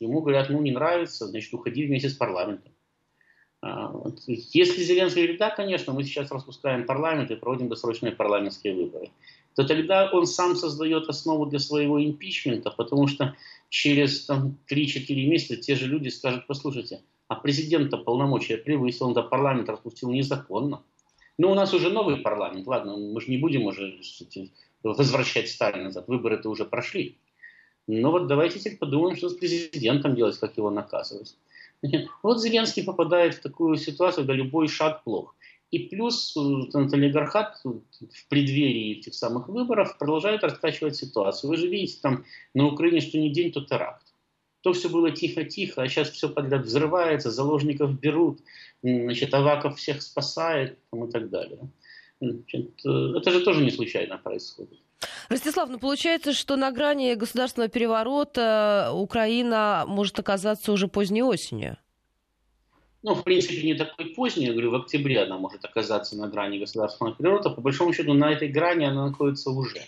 ему 0.00 0.20
говорят, 0.20 0.50
ну 0.50 0.60
не 0.60 0.72
нравится, 0.72 1.26
значит, 1.26 1.54
уходи 1.54 1.86
вместе 1.86 2.10
с 2.10 2.14
парламентом. 2.14 2.72
А, 3.62 3.92
если 4.26 4.82
Зеленский 4.82 5.22
говорит, 5.22 5.38
да, 5.38 5.50
конечно, 5.50 5.92
мы 5.92 6.04
сейчас 6.04 6.30
распускаем 6.30 6.86
парламент 6.86 7.30
и 7.30 7.36
проводим 7.36 7.68
досрочные 7.68 8.12
парламентские 8.12 8.74
выборы, 8.74 9.10
то 9.54 9.64
тогда 9.64 10.10
он 10.12 10.26
сам 10.26 10.54
создает 10.54 11.08
основу 11.08 11.46
для 11.46 11.58
своего 11.58 12.02
импичмента, 12.02 12.70
потому 12.70 13.08
что 13.08 13.34
через 13.70 14.26
там, 14.26 14.58
3-4 14.70 15.26
месяца 15.26 15.56
те 15.56 15.74
же 15.74 15.86
люди 15.86 16.08
скажут, 16.08 16.46
послушайте, 16.46 17.00
а 17.28 17.34
президент-то 17.34 17.98
полномочия 17.98 18.58
превысил, 18.58 19.06
он 19.06 19.14
до 19.14 19.22
парламент 19.22 19.68
распустил 19.68 20.10
незаконно. 20.10 20.82
Но 21.38 21.48
ну, 21.48 21.52
у 21.52 21.54
нас 21.54 21.74
уже 21.74 21.90
новый 21.90 22.18
парламент, 22.18 22.66
ладно, 22.66 22.96
мы 22.96 23.20
же 23.20 23.30
не 23.30 23.38
будем 23.38 23.64
уже 23.64 23.98
возвращать 24.82 25.48
Сталина 25.48 25.84
назад, 25.84 26.06
выборы-то 26.08 26.48
уже 26.48 26.64
прошли. 26.64 27.18
Но 27.86 28.10
вот 28.10 28.26
давайте 28.26 28.58
теперь 28.58 28.78
подумаем, 28.78 29.16
что 29.16 29.28
с 29.28 29.34
президентом 29.34 30.14
делать, 30.14 30.38
как 30.38 30.56
его 30.56 30.70
наказывать. 30.70 31.36
Вот 32.22 32.40
Зеленский 32.40 32.84
попадает 32.84 33.34
в 33.34 33.42
такую 33.42 33.76
ситуацию, 33.76 34.24
когда 34.24 34.34
любой 34.34 34.68
шаг 34.68 35.04
плох. 35.04 35.34
И 35.72 35.80
плюс 35.80 36.36
э, 36.36 36.40
олигархат 36.40 37.60
в 37.64 38.28
преддверии 38.28 38.98
этих 38.98 39.14
самых 39.14 39.48
выборов 39.48 39.98
продолжает 39.98 40.44
раскачивать 40.44 40.96
ситуацию. 40.96 41.50
Вы 41.50 41.56
же 41.56 41.66
видите, 41.66 41.98
там 42.00 42.24
на 42.54 42.66
Украине 42.66 43.00
что 43.00 43.18
ни 43.18 43.30
день, 43.30 43.52
то 43.52 43.60
теракт. 43.60 44.06
То 44.60 44.72
все 44.72 44.88
было 44.88 45.10
тихо-тихо, 45.10 45.82
а 45.82 45.88
сейчас 45.88 46.10
все 46.10 46.28
подряд 46.28 46.64
взрывается, 46.64 47.30
заложников 47.30 47.98
берут, 48.00 48.40
значит, 48.82 49.34
Аваков 49.34 49.76
всех 49.76 50.02
спасает 50.02 50.78
там, 50.90 51.04
и 51.04 51.10
так 51.10 51.30
далее. 51.30 51.68
Значит, 52.20 52.70
э, 52.84 53.12
это 53.16 53.30
же 53.32 53.44
тоже 53.44 53.64
не 53.64 53.70
случайно 53.70 54.18
происходит. 54.18 54.78
Ростислав, 55.28 55.68
ну 55.68 55.78
получается, 55.78 56.32
что 56.32 56.56
на 56.56 56.70
грани 56.70 57.14
государственного 57.14 57.68
переворота 57.68 58.90
Украина 58.94 59.84
может 59.86 60.18
оказаться 60.18 60.72
уже 60.72 60.88
поздней 60.88 61.22
осенью. 61.22 61.76
Ну, 63.02 63.14
в 63.14 63.22
принципе, 63.22 63.62
не 63.62 63.74
такой 63.74 64.06
поздний, 64.06 64.46
я 64.46 64.52
говорю, 64.52 64.70
в 64.70 64.74
октябре 64.76 65.22
она 65.22 65.38
может 65.38 65.64
оказаться 65.64 66.16
на 66.16 66.28
грани 66.28 66.58
государственного 66.58 67.14
переворота. 67.14 67.50
По 67.50 67.60
большому 67.60 67.92
счету, 67.92 68.14
на 68.14 68.32
этой 68.32 68.48
грани 68.48 68.84
она 68.84 69.08
находится 69.08 69.50
уже. 69.50 69.80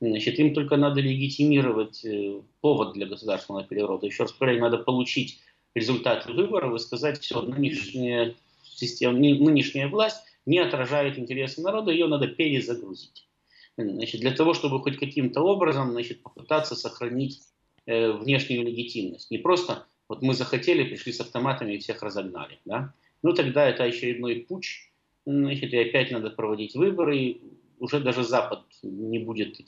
Значит, 0.00 0.38
им 0.38 0.52
только 0.52 0.76
надо 0.76 1.00
легитимировать 1.00 2.04
э, 2.04 2.40
повод 2.60 2.94
для 2.94 3.06
государственного 3.06 3.64
переворота. 3.64 4.06
Еще 4.06 4.24
раз 4.24 4.32
повторяю, 4.32 4.60
надо 4.60 4.78
получить 4.78 5.40
результаты 5.74 6.32
выборов 6.32 6.74
и 6.74 6.78
сказать, 6.78 7.20
все, 7.20 7.40
нынешняя, 7.40 8.34
система, 8.62 9.16
нынешняя 9.18 9.88
власть 9.88 10.22
не 10.44 10.58
отражает 10.58 11.18
интересы 11.18 11.60
народа, 11.62 11.92
ее 11.92 12.08
надо 12.08 12.26
перезагрузить 12.28 13.26
значит, 13.76 14.20
для 14.20 14.32
того, 14.32 14.54
чтобы 14.54 14.80
хоть 14.80 14.98
каким-то 14.98 15.42
образом 15.42 15.92
значит, 15.92 16.22
попытаться 16.22 16.74
сохранить 16.74 17.42
э, 17.86 18.10
внешнюю 18.12 18.64
легитимность. 18.64 19.30
Не 19.30 19.38
просто 19.38 19.86
вот 20.08 20.22
мы 20.22 20.34
захотели, 20.34 20.84
пришли 20.84 21.12
с 21.12 21.20
автоматами 21.20 21.74
и 21.74 21.78
всех 21.78 22.02
разогнали. 22.02 22.58
Да? 22.64 22.94
Ну 23.22 23.32
тогда 23.32 23.68
это 23.68 23.84
очередной 23.84 24.36
путь, 24.36 24.90
значит, 25.26 25.72
и 25.72 25.78
опять 25.78 26.10
надо 26.10 26.30
проводить 26.30 26.74
выборы, 26.74 27.18
и 27.18 27.42
уже 27.78 28.00
даже 28.00 28.24
Запад 28.24 28.62
не 28.82 29.18
будет 29.18 29.58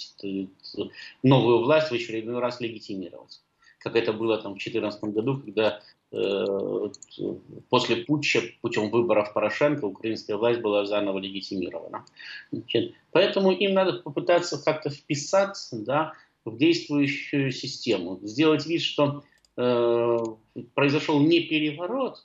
новую 1.23 1.59
власть 1.59 1.91
в 1.91 1.95
очередной 1.95 2.41
раз 2.41 2.61
легитимировать. 2.61 3.43
Как 3.79 3.97
это 3.97 4.13
было 4.13 4.37
там 4.39 4.53
в 4.53 4.59
2014 4.59 5.05
году, 5.05 5.39
когда 5.39 5.81
Э, 6.11 6.89
после 7.69 7.97
путча 7.97 8.41
путем 8.63 8.91
выборов 8.91 9.35
Порошенко 9.35 9.85
украинская 9.85 10.39
власть 10.39 10.61
была 10.61 10.87
заново 10.87 11.19
легитимирована. 11.19 12.07
Поэтому 13.13 13.53
им 13.53 13.75
надо 13.75 14.01
попытаться 14.01 14.63
как-то 14.63 14.89
вписаться 14.89 15.79
да, 15.85 16.15
в 16.47 16.57
действующую 16.57 17.53
систему, 17.53 18.21
сделать 18.23 18.65
вид, 18.65 18.81
что 18.81 19.23
э, 19.59 20.19
произошел 20.75 21.21
не 21.21 21.41
переворот, 21.41 22.25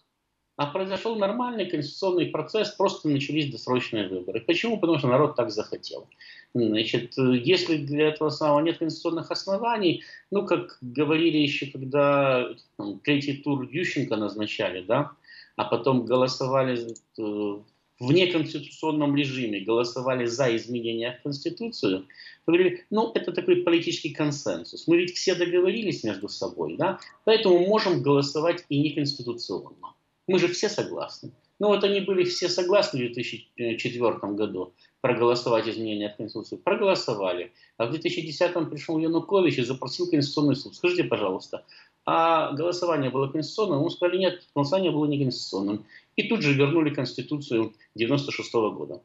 а 0.56 0.68
произошел 0.68 1.16
нормальный 1.16 1.66
конституционный 1.66 2.28
процесс, 2.28 2.72
просто 2.72 3.10
начались 3.10 3.52
досрочные 3.52 4.08
выборы. 4.08 4.40
Почему? 4.42 4.80
Потому 4.80 5.00
что 5.00 5.08
народ 5.08 5.36
так 5.36 5.52
захотел. 5.52 6.08
Значит, 6.54 7.14
если 7.18 7.78
для 7.78 8.10
этого 8.10 8.30
самого 8.30 8.60
нет 8.60 8.78
конституционных 8.78 9.32
оснований, 9.32 10.04
ну, 10.30 10.46
как 10.46 10.78
говорили 10.82 11.38
еще, 11.38 11.66
когда 11.66 12.50
там, 12.78 13.00
третий 13.00 13.38
тур 13.38 13.64
Ющенко 13.64 14.16
назначали, 14.16 14.82
да, 14.82 15.12
а 15.56 15.66
потом 15.66 16.06
голосовали 16.06 16.96
э, 17.18 17.62
в 18.00 18.12
неконституционном 18.12 19.16
режиме, 19.16 19.62
голосовали 19.62 20.26
за 20.26 20.56
изменения 20.56 21.18
в 21.20 21.24
Конституцию, 21.24 22.06
говорили, 22.46 22.86
ну, 22.92 23.12
это 23.16 23.32
такой 23.32 23.64
политический 23.64 24.12
консенсус. 24.12 24.88
Мы 24.88 24.98
ведь 24.98 25.16
все 25.16 25.34
договорились 25.34 26.04
между 26.04 26.30
собой, 26.30 26.76
да, 26.78 27.00
поэтому 27.24 27.60
можем 27.66 28.04
голосовать 28.04 28.66
и 28.70 28.80
неконституционно. 28.80 29.94
Мы 30.28 30.40
же 30.40 30.48
все 30.48 30.70
согласны. 30.70 31.32
Ну 31.60 31.68
вот 31.68 31.84
они 31.84 32.02
были 32.02 32.24
все 32.24 32.50
согласны 32.50 33.00
в 33.00 33.14
2004 33.14 34.34
году 34.34 34.74
проголосовать 35.02 35.68
изменения 35.68 36.10
в 36.10 36.18
Конституцию. 36.18 36.60
Проголосовали. 36.60 37.54
А 37.78 37.86
в 37.86 37.94
2010-м 37.94 38.70
пришел 38.70 38.98
Янукович 38.98 39.60
и 39.60 39.64
запросил 39.64 40.10
Конституционный 40.10 40.56
суд. 40.56 40.76
Скажите, 40.76 41.04
пожалуйста, 41.04 41.66
а 42.06 42.52
голосование 42.52 43.12
было 43.12 43.28
конституционным? 43.28 43.80
Ему 43.80 43.90
сказали, 43.90 44.18
нет, 44.18 44.44
голосование 44.56 44.92
было 44.92 45.06
не 45.06 45.20
конституционным. 45.20 45.86
И 46.16 46.24
тут 46.28 46.42
же 46.42 46.54
вернули 46.54 46.94
Конституцию 46.94 47.74
96 47.96 48.54
-го 48.54 48.72
года. 48.72 49.02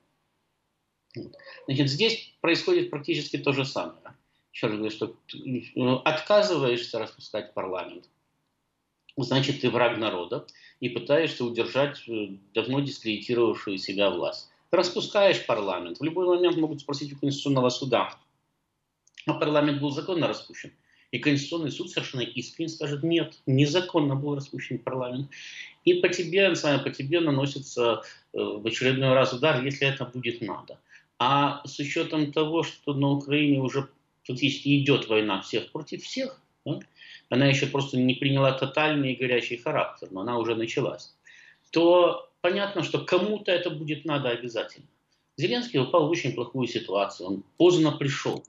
Значит, 1.67 1.89
здесь 1.89 2.35
происходит 2.41 2.91
практически 2.91 3.39
то 3.39 3.53
же 3.53 3.65
самое. 3.65 4.15
Еще 4.53 4.67
раз 4.67 4.77
говорю, 4.77 4.91
что 4.91 5.15
ну, 5.75 5.97
отказываешься 6.05 6.99
распускать 6.99 7.55
парламент, 7.55 8.09
значит, 9.25 9.61
ты 9.61 9.71
враг 9.71 9.99
народа 9.99 10.47
и 10.81 10.89
пытаешься 10.89 11.45
удержать 11.45 12.03
э, 12.09 12.29
давно 12.55 12.81
дискредитировавшую 12.81 13.79
себя 13.79 14.11
власть. 14.11 14.49
распускаешь 14.71 15.47
парламент, 15.47 15.99
в 15.99 16.05
любой 16.05 16.27
момент 16.27 16.57
могут 16.57 16.81
спросить 16.81 17.13
у 17.13 17.17
Конституционного 17.17 17.71
суда, 17.71 18.17
а 19.27 19.35
парламент 19.35 19.81
был 19.81 19.91
законно 19.91 20.29
распущен. 20.29 20.73
И 21.11 21.19
Конституционный 21.19 21.71
суд 21.71 21.91
совершенно 21.91 22.21
искренне 22.21 22.69
скажет, 22.69 23.03
нет, 23.03 23.39
незаконно 23.47 24.15
был 24.15 24.35
распущен 24.35 24.79
парламент. 24.79 25.31
И 25.85 25.95
по 25.95 26.09
тебе, 26.09 26.53
по 26.55 26.91
тебе 26.91 27.21
наносится 27.21 28.03
э, 28.35 28.39
в 28.39 28.67
очередной 28.67 29.15
раз 29.15 29.33
удар, 29.33 29.65
если 29.65 29.89
это 29.89 30.05
будет 30.05 30.43
надо. 30.43 30.79
А 31.19 31.63
с 31.67 31.79
учетом 31.79 32.31
того, 32.31 32.63
что 32.63 32.93
на 32.95 33.09
Украине 33.09 33.61
уже 33.61 33.89
фактически 34.23 34.83
идет 34.83 35.09
война 35.09 35.41
всех 35.41 35.73
против 35.73 36.03
всех, 36.03 36.41
да, 36.65 36.81
она 37.29 37.47
еще 37.47 37.67
просто 37.67 37.99
не 37.99 38.15
приняла 38.15 38.53
тотальный 38.53 39.13
и 39.13 39.17
горячий 39.17 39.57
характер, 39.57 40.09
но 40.11 40.21
она 40.21 40.39
уже 40.39 40.55
началась, 40.55 41.15
то 41.71 42.29
понятно, 42.41 42.83
что 42.83 43.01
кому-то 43.01 43.51
это 43.53 43.71
будет 43.71 44.05
надо 44.05 44.31
обязательно. 44.31 44.87
Зеленский 45.37 45.79
попал 45.79 46.09
в 46.09 46.11
очень 46.11 46.33
плохую 46.33 46.67
ситуацию, 46.67 47.29
он 47.29 47.45
поздно 47.57 47.93
пришел. 47.93 48.45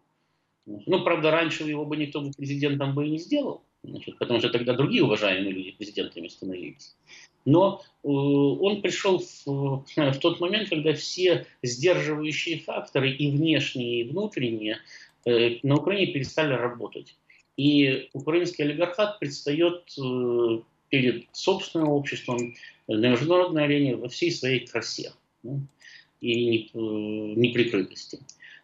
Ну, 0.65 1.03
правда, 1.03 1.31
раньше 1.31 1.63
его 1.63 1.85
бы 1.85 1.97
никто 1.97 2.21
бы 2.21 2.31
президентом 2.31 2.93
бы 2.93 3.07
и 3.07 3.11
не 3.11 3.17
сделал, 3.17 3.61
значит, 3.83 4.17
потому 4.17 4.39
что 4.39 4.49
тогда 4.49 4.73
другие 4.73 5.03
уважаемые 5.03 5.51
люди 5.51 5.71
президентами 5.71 6.27
становились. 6.27 6.95
Но 7.45 7.81
э, 8.03 8.07
он 8.07 8.81
пришел 8.81 9.19
в, 9.19 9.83
в 9.95 10.19
тот 10.19 10.39
момент, 10.39 10.69
когда 10.69 10.93
все 10.93 11.47
сдерживающие 11.63 12.59
факторы, 12.59 13.11
и 13.11 13.31
внешние, 13.31 14.01
и 14.01 14.09
внутренние, 14.09 14.77
э, 15.25 15.57
на 15.63 15.77
Украине 15.77 16.13
перестали 16.13 16.53
работать. 16.53 17.15
И 17.59 18.09
украинский 18.13 18.63
олигархат 18.63 19.19
предстает 19.19 19.83
э, 20.01 20.59
перед 20.87 21.25
собственным 21.33 21.89
обществом 21.89 22.55
на 22.87 23.09
международной 23.09 23.65
арене 23.65 23.97
во 23.97 24.07
всей 24.07 24.31
своей 24.31 24.65
красе 24.65 25.11
и 26.21 26.69
неприкрытости. 26.73 28.19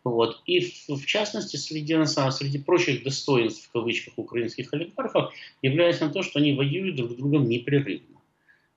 Вот. 0.05 0.41
И 0.45 0.61
в, 0.61 0.95
в 0.95 1.05
частности, 1.05 1.57
среди, 1.57 1.93
среди 2.05 2.57
прочих 2.57 3.03
достоинств 3.03 3.67
в 3.67 3.71
кавычках 3.73 4.13
украинских 4.15 4.73
олигархов 4.73 5.33
является 5.61 6.07
то, 6.07 6.23
что 6.23 6.39
они 6.39 6.53
воюют 6.53 6.95
друг 6.95 7.11
с 7.11 7.15
другом 7.15 7.49
непрерывно. 7.49 8.21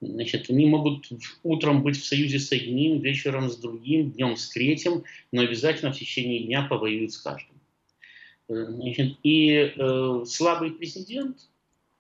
Значит, 0.01 0.51
они 0.51 0.67
могут 0.67 1.09
утром 1.45 1.85
быть 1.85 1.97
в 1.97 2.05
союзе 2.05 2.41
с 2.41 2.51
одним, 2.51 2.99
вечером 2.99 3.51
с 3.51 3.57
другим, 3.57 4.11
днем 4.11 4.37
с 4.37 4.49
третьим, 4.49 5.05
но 5.31 5.43
обязательно 5.43 5.93
в 5.93 5.97
течение 5.97 6.43
дня 6.43 6.63
повоюют 6.63 7.13
с 7.13 7.19
каждым. 7.19 7.58
Значит, 8.49 9.19
и 9.23 9.51
э, 9.77 10.25
слабый 10.27 10.71
президент 10.71 11.39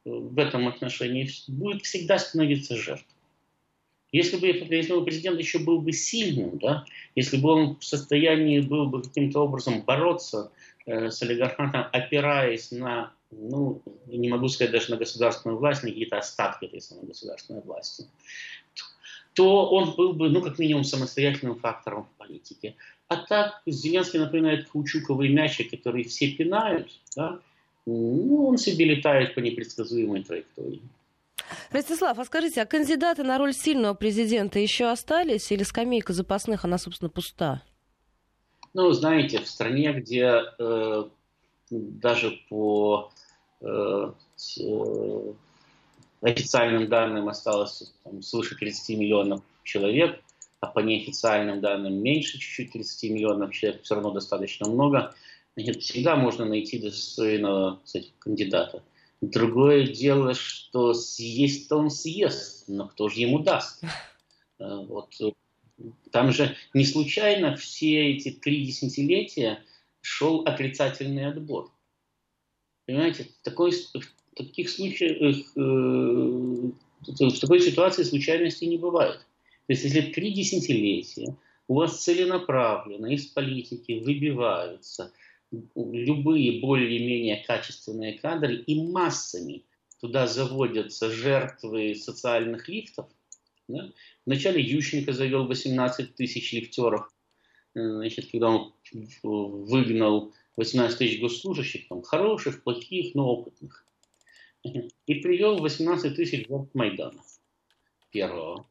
э, 0.04 0.10
в 0.10 0.38
этом 0.38 0.66
отношении 0.66 1.28
будет 1.46 1.82
всегда 1.82 2.18
становиться 2.18 2.74
жертвой. 2.74 3.14
Если 4.10 4.38
бы, 4.38 4.46
если 4.46 4.94
бы 4.94 5.04
президент 5.04 5.38
еще 5.38 5.58
был 5.58 5.82
бы 5.82 5.92
сильным, 5.92 6.58
да, 6.58 6.86
если 7.14 7.36
бы 7.36 7.50
он 7.50 7.76
в 7.76 7.84
состоянии 7.84 8.60
был 8.60 8.86
бы 8.86 9.02
каким-то 9.02 9.40
образом 9.40 9.82
бороться 9.82 10.50
э, 10.86 11.10
с 11.10 11.20
олигархатом, 11.20 11.84
опираясь 11.92 12.70
на, 12.70 13.12
ну, 13.30 13.82
не 14.06 14.30
могу 14.30 14.48
сказать 14.48 14.72
даже 14.72 14.90
на 14.90 14.96
государственную 14.96 15.58
власть, 15.58 15.82
на 15.82 15.90
какие-то 15.90 16.16
остатки 16.16 16.64
этой 16.64 16.80
самой 16.80 17.04
государственной 17.04 17.60
власти, 17.60 18.06
то 19.34 19.68
он 19.68 19.94
был 19.94 20.14
бы, 20.14 20.30
ну, 20.30 20.40
как 20.40 20.58
минимум, 20.58 20.84
самостоятельным 20.84 21.56
фактором 21.56 22.04
в 22.04 22.18
политике. 22.18 22.76
А 23.08 23.16
так 23.16 23.62
Зеленский 23.66 24.18
напоминает 24.18 24.68
каучуковый 24.68 25.30
мячик, 25.30 25.70
который 25.70 26.04
все 26.04 26.30
пинают, 26.30 26.90
да, 27.16 27.40
ну, 27.86 28.48
он 28.48 28.58
себе 28.58 28.84
летает 28.84 29.34
по 29.34 29.40
непредсказуемой 29.40 30.22
траектории. 30.22 30.82
Ростислав, 31.70 32.18
а 32.18 32.24
скажите, 32.26 32.60
а 32.60 32.66
кандидаты 32.66 33.22
на 33.22 33.38
роль 33.38 33.54
сильного 33.54 33.94
президента 33.94 34.58
еще 34.58 34.90
остались 34.90 35.50
или 35.50 35.62
скамейка 35.62 36.12
запасных, 36.12 36.66
она, 36.66 36.76
собственно, 36.76 37.08
пуста? 37.08 37.62
Ну, 38.74 38.92
знаете, 38.92 39.40
в 39.40 39.48
стране, 39.48 39.94
где 39.94 40.42
э, 40.58 41.04
даже 41.70 42.38
по 42.50 43.10
э, 43.62 44.12
э, 44.60 45.32
официальным 46.20 46.88
данным 46.88 47.28
осталось 47.28 47.94
там, 48.04 48.22
свыше 48.22 48.56
30 48.56 48.98
миллионов 48.98 49.40
человек, 49.64 50.20
а 50.60 50.66
по 50.66 50.80
неофициальным 50.80 51.60
данным 51.60 52.02
меньше 52.02 52.38
чуть-чуть 52.38 52.72
30 52.72 53.10
миллионов 53.10 53.52
человек, 53.52 53.82
все 53.82 53.94
равно 53.94 54.10
достаточно 54.10 54.68
много, 54.68 55.14
значит, 55.56 55.82
всегда 55.82 56.16
можно 56.16 56.44
найти 56.44 56.78
достойного 56.78 57.80
кстати, 57.84 58.12
кандидата. 58.18 58.82
Другое 59.20 59.88
дело, 59.88 60.34
что 60.34 60.94
съесть-то 60.94 61.76
он 61.76 61.90
съест, 61.90 62.68
но 62.68 62.88
кто 62.88 63.08
же 63.08 63.20
ему 63.20 63.40
даст? 63.40 63.82
Э, 64.60 64.84
вот. 64.88 65.14
Там 66.10 66.32
же 66.32 66.56
не 66.74 66.84
случайно 66.84 67.54
все 67.54 68.10
эти 68.10 68.32
три 68.32 68.66
десятилетия 68.66 69.62
шел 70.00 70.40
отрицательный 70.40 71.28
отбор. 71.28 71.70
Понимаете, 72.84 73.22
в, 73.22 73.44
такой, 73.44 73.70
в 73.70 74.34
таких 74.34 74.68
случаях, 74.68 75.56
э, 75.56 75.60
в 77.06 77.40
такой 77.40 77.60
ситуации 77.60 78.02
случайностей 78.02 78.66
не 78.66 78.78
бывает. 78.78 79.24
То 79.68 79.74
есть, 79.74 79.84
если 79.84 80.00
три 80.00 80.32
десятилетия 80.32 81.36
у 81.68 81.74
вас 81.74 82.02
целенаправленно 82.02 83.12
из 83.12 83.26
политики 83.26 84.00
выбиваются 84.02 85.12
любые 85.74 86.60
более-менее 86.62 87.44
качественные 87.46 88.18
кадры 88.18 88.56
и 88.56 88.82
массами 88.82 89.66
туда 90.00 90.26
заводятся 90.26 91.10
жертвы 91.10 91.94
социальных 91.94 92.66
лифтов. 92.66 93.10
Да? 93.68 93.92
Вначале 94.24 94.62
Ющенко 94.62 95.12
завел 95.12 95.46
18 95.46 96.14
тысяч 96.14 96.50
лифтеров, 96.54 97.06
э, 97.74 97.80
значит, 97.80 98.30
когда 98.30 98.48
он 98.48 98.72
выгнал 99.22 100.32
18 100.56 100.96
тысяч 100.96 101.20
госслужащих, 101.20 101.88
там, 101.88 102.00
хороших, 102.00 102.62
плохих, 102.62 103.14
но 103.14 103.28
опытных. 103.28 103.84
И 104.62 105.14
привел 105.16 105.58
18 105.58 106.16
тысяч 106.16 106.48
жертв 106.48 106.74
Майдана 106.74 107.22
первого. 108.10 108.66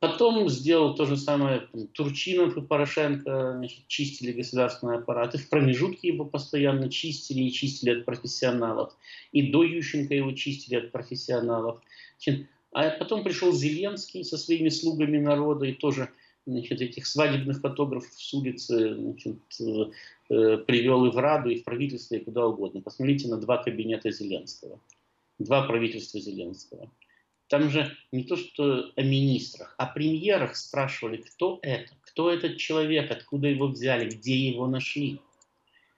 Потом 0.00 0.48
сделал 0.48 0.94
то 0.94 1.04
же 1.04 1.18
самое 1.18 1.68
Турчинов 1.92 2.56
и 2.56 2.62
Порошенко, 2.62 3.56
значит, 3.58 3.86
чистили 3.86 4.32
государственный 4.32 4.96
аппарат. 4.96 5.34
И 5.34 5.38
в 5.38 5.50
промежутке 5.50 6.08
его 6.08 6.24
постоянно 6.24 6.88
чистили 6.88 7.42
и 7.42 7.52
чистили 7.52 7.98
от 7.98 8.06
профессионалов. 8.06 8.96
И 9.32 9.50
до 9.52 9.62
Ющенко 9.62 10.14
его 10.14 10.32
чистили 10.32 10.76
от 10.76 10.90
профессионалов. 10.90 11.82
А 12.72 12.90
потом 12.90 13.24
пришел 13.24 13.52
Зеленский 13.52 14.24
со 14.24 14.38
своими 14.38 14.70
слугами 14.70 15.18
народа 15.18 15.66
и 15.66 15.74
тоже 15.74 16.08
значит, 16.46 16.80
этих 16.80 17.06
свадебных 17.06 17.60
фотографов 17.60 18.12
с 18.12 18.32
улицы 18.32 18.94
значит, 18.94 19.38
э, 20.30 20.56
привел 20.58 21.04
и 21.04 21.10
в 21.10 21.18
Раду, 21.18 21.50
и 21.50 21.58
в 21.58 21.64
правительство, 21.64 22.14
и 22.14 22.24
куда 22.24 22.46
угодно. 22.46 22.80
Посмотрите 22.80 23.28
на 23.28 23.36
два 23.36 23.62
кабинета 23.62 24.10
Зеленского. 24.10 24.80
Два 25.38 25.66
правительства 25.66 26.20
Зеленского. 26.20 26.90
Там 27.50 27.68
же 27.68 27.96
не 28.12 28.22
то, 28.22 28.36
что 28.36 28.92
о 28.94 29.02
министрах, 29.02 29.74
о 29.76 29.86
премьерах 29.86 30.54
спрашивали, 30.54 31.16
кто 31.16 31.58
это, 31.62 31.90
кто 32.02 32.30
этот 32.30 32.58
человек, 32.58 33.10
откуда 33.10 33.48
его 33.48 33.66
взяли, 33.66 34.08
где 34.08 34.36
его 34.36 34.68
нашли. 34.68 35.18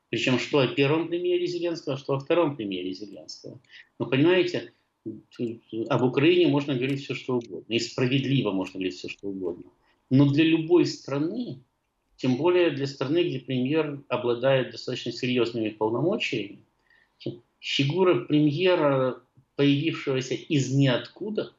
Причем 0.09 0.38
что 0.38 0.61
о 0.61 0.67
первом 0.67 1.09
премьере 1.09 1.47
Зеленского, 1.47 1.99
что 1.99 2.15
о 2.15 2.21
втором 2.21 2.57
премьере 2.57 2.95
Зеленского. 2.95 3.61
Но 3.99 4.07
понимаете, 4.07 4.73
об 5.91 6.03
Украине 6.03 6.49
можно 6.49 6.75
говорить 6.75 7.05
все, 7.05 7.15
что 7.15 7.37
угодно. 7.37 7.75
И 7.75 7.79
справедливо 7.81 8.51
можно 8.51 8.79
говорить 8.79 8.97
все, 8.97 9.11
что 9.11 9.29
угодно. 9.29 9.71
Но 10.09 10.31
для 10.31 10.45
любой 10.45 10.87
страны, 10.87 11.62
тем 12.17 12.38
более 12.38 12.71
для 12.71 12.87
страны, 12.87 13.25
где 13.25 13.41
премьер 13.41 14.03
обладает 14.09 14.71
достаточно 14.71 15.12
серьезными 15.12 15.69
полномочиями, 15.69 16.61
фигура 17.61 18.25
премьера 18.25 19.23
появившегося 19.57 20.35
из 20.35 20.73
ниоткуда, 20.73 21.55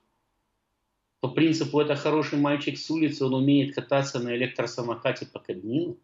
по 1.20 1.30
принципу 1.30 1.80
«это 1.80 1.96
хороший 1.96 2.38
мальчик 2.38 2.78
с 2.78 2.90
улицы, 2.92 3.26
он 3.26 3.34
умеет 3.34 3.76
кататься 3.76 4.20
на 4.20 4.36
электросамокате 4.36 5.26
по 5.26 5.40
Кабмину», 5.40 5.98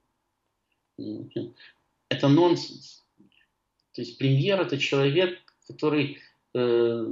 это 2.09 2.27
нонсенс. 2.27 3.05
То 3.93 4.01
есть 4.01 4.17
премьер– 4.17 4.61
это 4.61 4.77
человек, 4.77 5.39
который 5.67 6.19
э, 6.53 7.05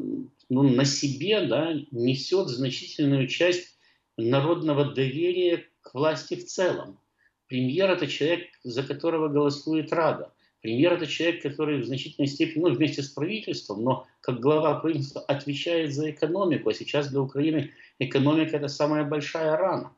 ну, 0.49 0.63
на 0.63 0.85
себе 0.85 1.45
да, 1.45 1.73
несет 1.91 2.47
значительную 2.47 3.27
часть 3.27 3.77
народного 4.15 4.93
доверия 4.93 5.65
к 5.81 5.93
власти 5.93 6.35
в 6.35 6.45
целом. 6.45 6.99
Премьер– 7.47 7.89
это 7.91 8.07
человек, 8.07 8.47
за 8.63 8.83
которого 8.83 9.27
голосует 9.27 9.91
Рада. 9.91 10.33
Премьер– 10.67 10.91
это 10.95 11.07
человек, 11.07 11.43
который 11.43 11.79
в 11.79 11.85
значительной 11.85 12.27
степени, 12.27 12.63
ну, 12.63 12.75
вместе 12.75 13.01
с 13.01 13.07
правительством, 13.07 13.85
но 13.85 14.05
как 14.19 14.41
глава 14.41 14.77
правительства 14.81 15.21
отвечает 15.21 15.93
за 15.93 16.11
экономику, 16.11 16.69
а 16.69 16.73
сейчас 16.73 17.07
для 17.07 17.21
Украины 17.21 17.71
экономика– 17.99 18.57
это 18.57 18.67
самая 18.67 19.05
большая 19.05 19.55
рана. 19.55 19.95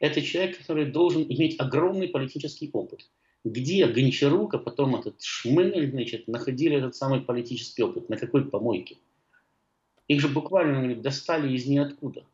Это 0.00 0.22
человек, 0.22 0.56
который 0.56 0.86
должен 0.86 1.24
иметь 1.24 1.60
огромный 1.60 2.08
политический 2.08 2.70
опыт. 2.72 3.10
Где 3.44 3.86
Гончарук, 3.86 4.54
а 4.54 4.58
потом 4.58 4.96
этот 4.96 5.20
Шмыгель, 5.20 5.90
значит, 5.90 6.26
находили 6.26 6.78
этот 6.78 6.96
самый 6.96 7.20
политический 7.20 7.82
опыт? 7.82 8.08
На 8.08 8.16
какой 8.16 8.46
помойке? 8.46 8.96
Их 10.08 10.22
же 10.22 10.28
буквально 10.28 10.96
достали 10.96 11.54
из 11.54 11.66
ниоткуда. 11.66 12.24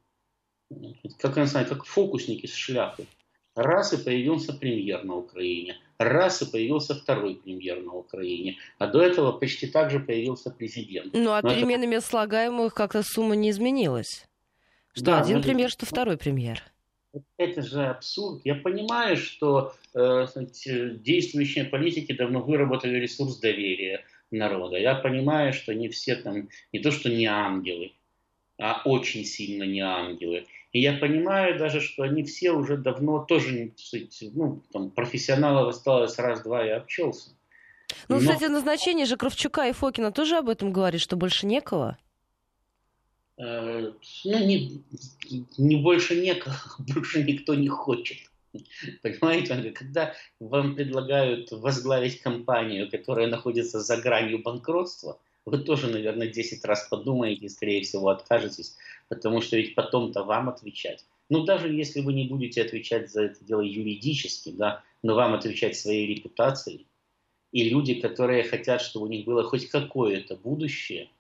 Как, 1.19 1.39
я 1.39 1.47
знаю, 1.47 1.67
как 1.67 1.85
фокусники 1.87 2.47
с 2.47 2.55
шляпы. 2.55 3.05
Раз 3.57 3.95
и 3.95 3.97
появился 3.97 4.53
премьер 4.53 5.03
на 5.03 5.17
Украине, 5.17 5.81
раз 5.99 6.43
и 6.43 6.51
появился 6.51 6.95
второй 6.95 7.37
премьер 7.37 7.83
на 7.83 7.95
Украине, 7.95 8.57
а 8.79 8.87
до 8.87 9.03
этого 9.03 9.33
почти 9.33 9.67
так 9.67 9.91
же 9.91 10.01
появился 10.01 10.51
президент. 10.51 11.13
Ну, 11.15 11.33
а 11.33 11.43
переменами 11.43 11.97
это... 11.97 12.07
слагаемых 12.07 12.75
как-то 12.75 13.03
сумма 13.03 13.37
не 13.37 13.51
изменилась. 13.51 14.27
Что 14.93 15.05
да, 15.07 15.21
один 15.21 15.43
премьер, 15.43 15.71
что 15.71 15.85
второй 15.87 16.17
премьер. 16.17 16.63
Это 17.39 17.63
же 17.63 17.87
абсурд. 17.87 18.43
Я 18.45 18.55
понимаю, 18.57 19.17
что 19.17 19.75
э, 19.95 20.27
действующие 20.65 21.65
политики 21.65 22.13
давно 22.13 22.41
выработали 22.41 22.99
ресурс 22.99 23.39
доверия 23.39 24.05
народа. 24.31 24.77
Я 24.77 24.95
понимаю, 24.95 25.53
что 25.53 25.75
не 25.75 25.89
все 25.89 26.17
там, 26.17 26.49
не 26.73 26.81
то 26.81 26.91
что 26.91 27.09
не 27.09 27.27
ангелы, 27.27 27.93
а 28.59 28.83
очень 28.85 29.25
сильно 29.25 29.65
не 29.65 29.81
ангелы. 29.81 30.47
И 30.77 30.81
я 30.81 30.93
понимаю 30.93 31.59
даже, 31.59 31.81
что 31.81 32.03
они 32.03 32.23
все 32.23 32.53
уже 32.53 32.77
давно 32.77 33.25
тоже, 33.25 33.73
ну, 34.35 34.63
там, 34.71 34.91
профессионалов 34.91 35.75
осталось 35.75 36.19
раз-два 36.19 36.67
и 36.67 36.69
обчелся. 36.69 37.31
Ну, 38.09 38.17
Но... 38.17 38.21
кстати, 38.21 38.45
назначение 38.45 39.07
же 39.07 39.17
Кравчука 39.17 39.67
и 39.69 39.73
Фокина 39.73 40.13
тоже 40.13 40.37
об 40.37 40.51
этом 40.51 40.75
говорит, 40.75 41.01
что 41.01 41.17
больше 41.17 41.47
некого. 41.47 41.97
Э, 43.39 43.91
ну, 44.27 44.39
не, 44.47 44.85
не 45.57 45.77
больше 45.77 46.15
некого, 46.21 46.55
больше 46.95 47.23
никто 47.23 47.55
не 47.55 47.69
хочет. 47.69 48.19
Понимаете, 49.01 49.71
когда 49.71 50.13
вам 50.41 50.75
предлагают 50.75 51.53
возглавить 51.53 52.21
компанию, 52.21 52.91
которая 52.91 53.29
находится 53.29 53.81
за 53.81 53.97
гранью 53.97 54.43
банкротства, 54.43 55.19
вы 55.47 55.59
тоже, 55.59 55.89
наверное, 55.89 56.27
10 56.27 56.65
раз 56.65 56.89
подумаете 56.91 57.47
и, 57.47 57.49
скорее 57.49 57.83
всего, 57.83 58.09
откажетесь, 58.09 58.77
потому 59.09 59.41
что 59.41 59.57
ведь 59.57 59.77
потом-то 59.77 60.25
вам 60.25 60.49
отвечать. 60.49 61.05
Ну, 61.31 61.45
даже 61.45 61.73
если 61.73 62.01
вы 62.01 62.13
не 62.13 62.27
будете 62.27 62.63
отвечать 62.63 63.11
за 63.11 63.23
это 63.23 63.45
дело 63.45 63.61
юридически, 63.61 64.51
да, 64.51 64.83
но 65.03 65.15
вам 65.15 65.35
отвечать 65.35 65.77
своей 65.77 66.15
репутацией, 66.15 66.87
и 67.53 67.69
люди, 67.69 67.95
которые 67.95 68.43
хотят, 68.43 68.83
чтобы 68.83 69.07
у 69.07 69.09
них 69.09 69.25
было 69.25 69.45
хоть 69.45 69.69
какое-то 69.69 70.37
будущее, 70.37 71.11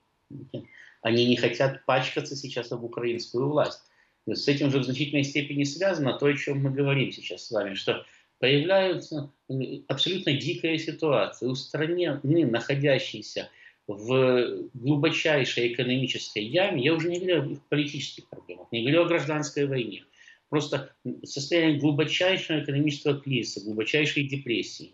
они 1.03 1.25
не 1.27 1.37
хотят 1.37 1.85
пачкаться 1.87 2.35
сейчас 2.35 2.73
об 2.73 2.83
украинскую 2.85 3.49
власть. 3.49 3.83
С 4.27 4.49
этим 4.49 4.73
же 4.73 4.81
в 4.81 4.85
значительной 4.85 5.23
степени 5.23 5.63
связано 5.63 6.19
то, 6.19 6.27
о 6.27 6.35
чем 6.35 6.63
мы 6.63 6.71
говорим 6.71 7.13
сейчас 7.13 7.47
с 7.47 7.51
вами, 7.53 7.75
что 7.75 8.05
появляются 8.41 9.31
абсолютно 9.87 10.33
дикая 10.33 10.79
ситуация 10.79 11.49
у 11.49 11.55
страны, 11.55 12.19
находящейся 12.23 13.49
в 13.87 14.69
глубочайшей 14.75 15.73
экономической 15.73 16.43
яме, 16.45 16.85
я 16.85 16.95
уже 16.95 17.09
не 17.09 17.21
говорю 17.21 17.53
о 17.53 17.57
политических 17.69 18.29
проблемах, 18.29 18.67
не 18.73 18.83
говорю 18.83 19.03
о 19.03 19.07
гражданской 19.07 19.67
войне, 19.67 20.05
просто 20.49 20.93
состояние 21.25 21.79
глубочайшего 21.79 22.63
экономического 22.63 23.21
кризиса, 23.21 23.61
глубочайшей 23.65 24.25
депрессии. 24.25 24.93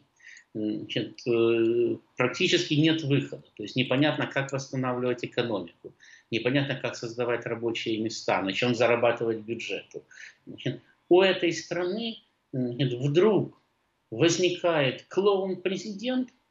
Значит, 0.55 1.27
э, 1.27 1.97
практически 2.19 2.75
нет 2.75 3.03
выхода. 3.03 3.45
То 3.57 3.63
есть 3.63 3.75
непонятно, 3.75 4.27
как 4.27 4.53
восстанавливать 4.53 5.25
экономику, 5.25 5.95
непонятно, 6.31 6.75
как 6.75 6.95
создавать 6.95 7.47
рабочие 7.47 7.97
места, 7.97 8.43
на 8.43 8.53
чем 8.53 8.75
зарабатывать 8.75 9.39
бюджету. 9.39 10.05
У 11.09 11.23
этой 11.23 11.55
страны 11.55 12.19
значит, 12.53 12.93
вдруг 12.93 13.59
возникает 14.11 15.07
клоун-президент– 15.09 16.29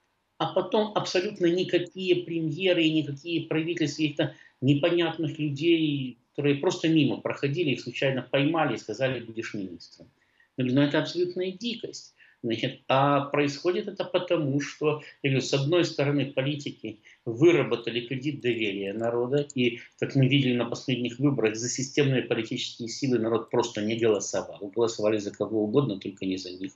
а 0.41 0.47
потом 0.47 0.91
абсолютно 0.95 1.45
никакие 1.45 2.23
премьеры 2.23 2.84
и 2.84 2.91
никакие 2.91 3.45
правительства, 3.45 4.01
каких-то 4.01 4.36
непонятных 4.60 5.38
людей, 5.38 6.17
которые 6.32 6.56
просто 6.56 6.89
мимо 6.89 7.17
проходили, 7.17 7.69
их 7.69 7.82
случайно 7.82 8.23
поймали 8.23 8.73
и 8.73 8.80
сказали, 8.80 9.19
будешь 9.19 9.54
министром. 9.54 10.10
Но 10.58 10.65
ну, 10.65 10.82
это 10.82 10.97
абсолютная 10.97 11.51
дикость. 11.51 12.15
Значит, 12.43 12.82
а 12.88 13.25
происходит 13.25 13.88
это 13.88 14.04
потому, 14.04 14.60
что, 14.62 15.04
говорю, 15.21 15.41
с 15.41 15.54
одной 15.54 15.86
стороны, 15.86 16.25
политики 16.32 16.99
выработали 17.23 18.08
кредит 18.08 18.41
доверия 18.41 18.93
народа, 18.93 19.47
и, 19.54 19.80
как 19.99 20.15
мы 20.15 20.27
видели 20.27 20.56
на 20.56 20.65
последних 20.65 21.19
выборах, 21.19 21.56
за 21.56 21.69
системные 21.69 22.23
политические 22.23 22.89
силы 22.89 23.19
народ 23.19 23.51
просто 23.51 23.84
не 23.84 23.95
голосовал. 23.95 24.71
Голосовали 24.73 25.17
за 25.17 25.32
кого 25.32 25.65
угодно, 25.65 25.99
только 25.99 26.25
не 26.25 26.38
за 26.38 26.51
них. 26.51 26.71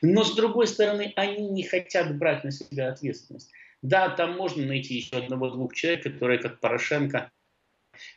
Но, 0.00 0.24
с 0.24 0.34
другой 0.34 0.66
стороны, 0.66 1.12
они 1.16 1.48
не 1.48 1.64
хотят 1.64 2.16
брать 2.16 2.42
на 2.44 2.50
себя 2.50 2.88
ответственность. 2.88 3.50
Да, 3.82 4.08
там 4.10 4.36
можно 4.36 4.64
найти 4.64 4.94
еще 4.94 5.16
одного-двух 5.16 5.74
человек, 5.74 6.02
которые, 6.02 6.38
как 6.38 6.60
Порошенко, 6.60 7.30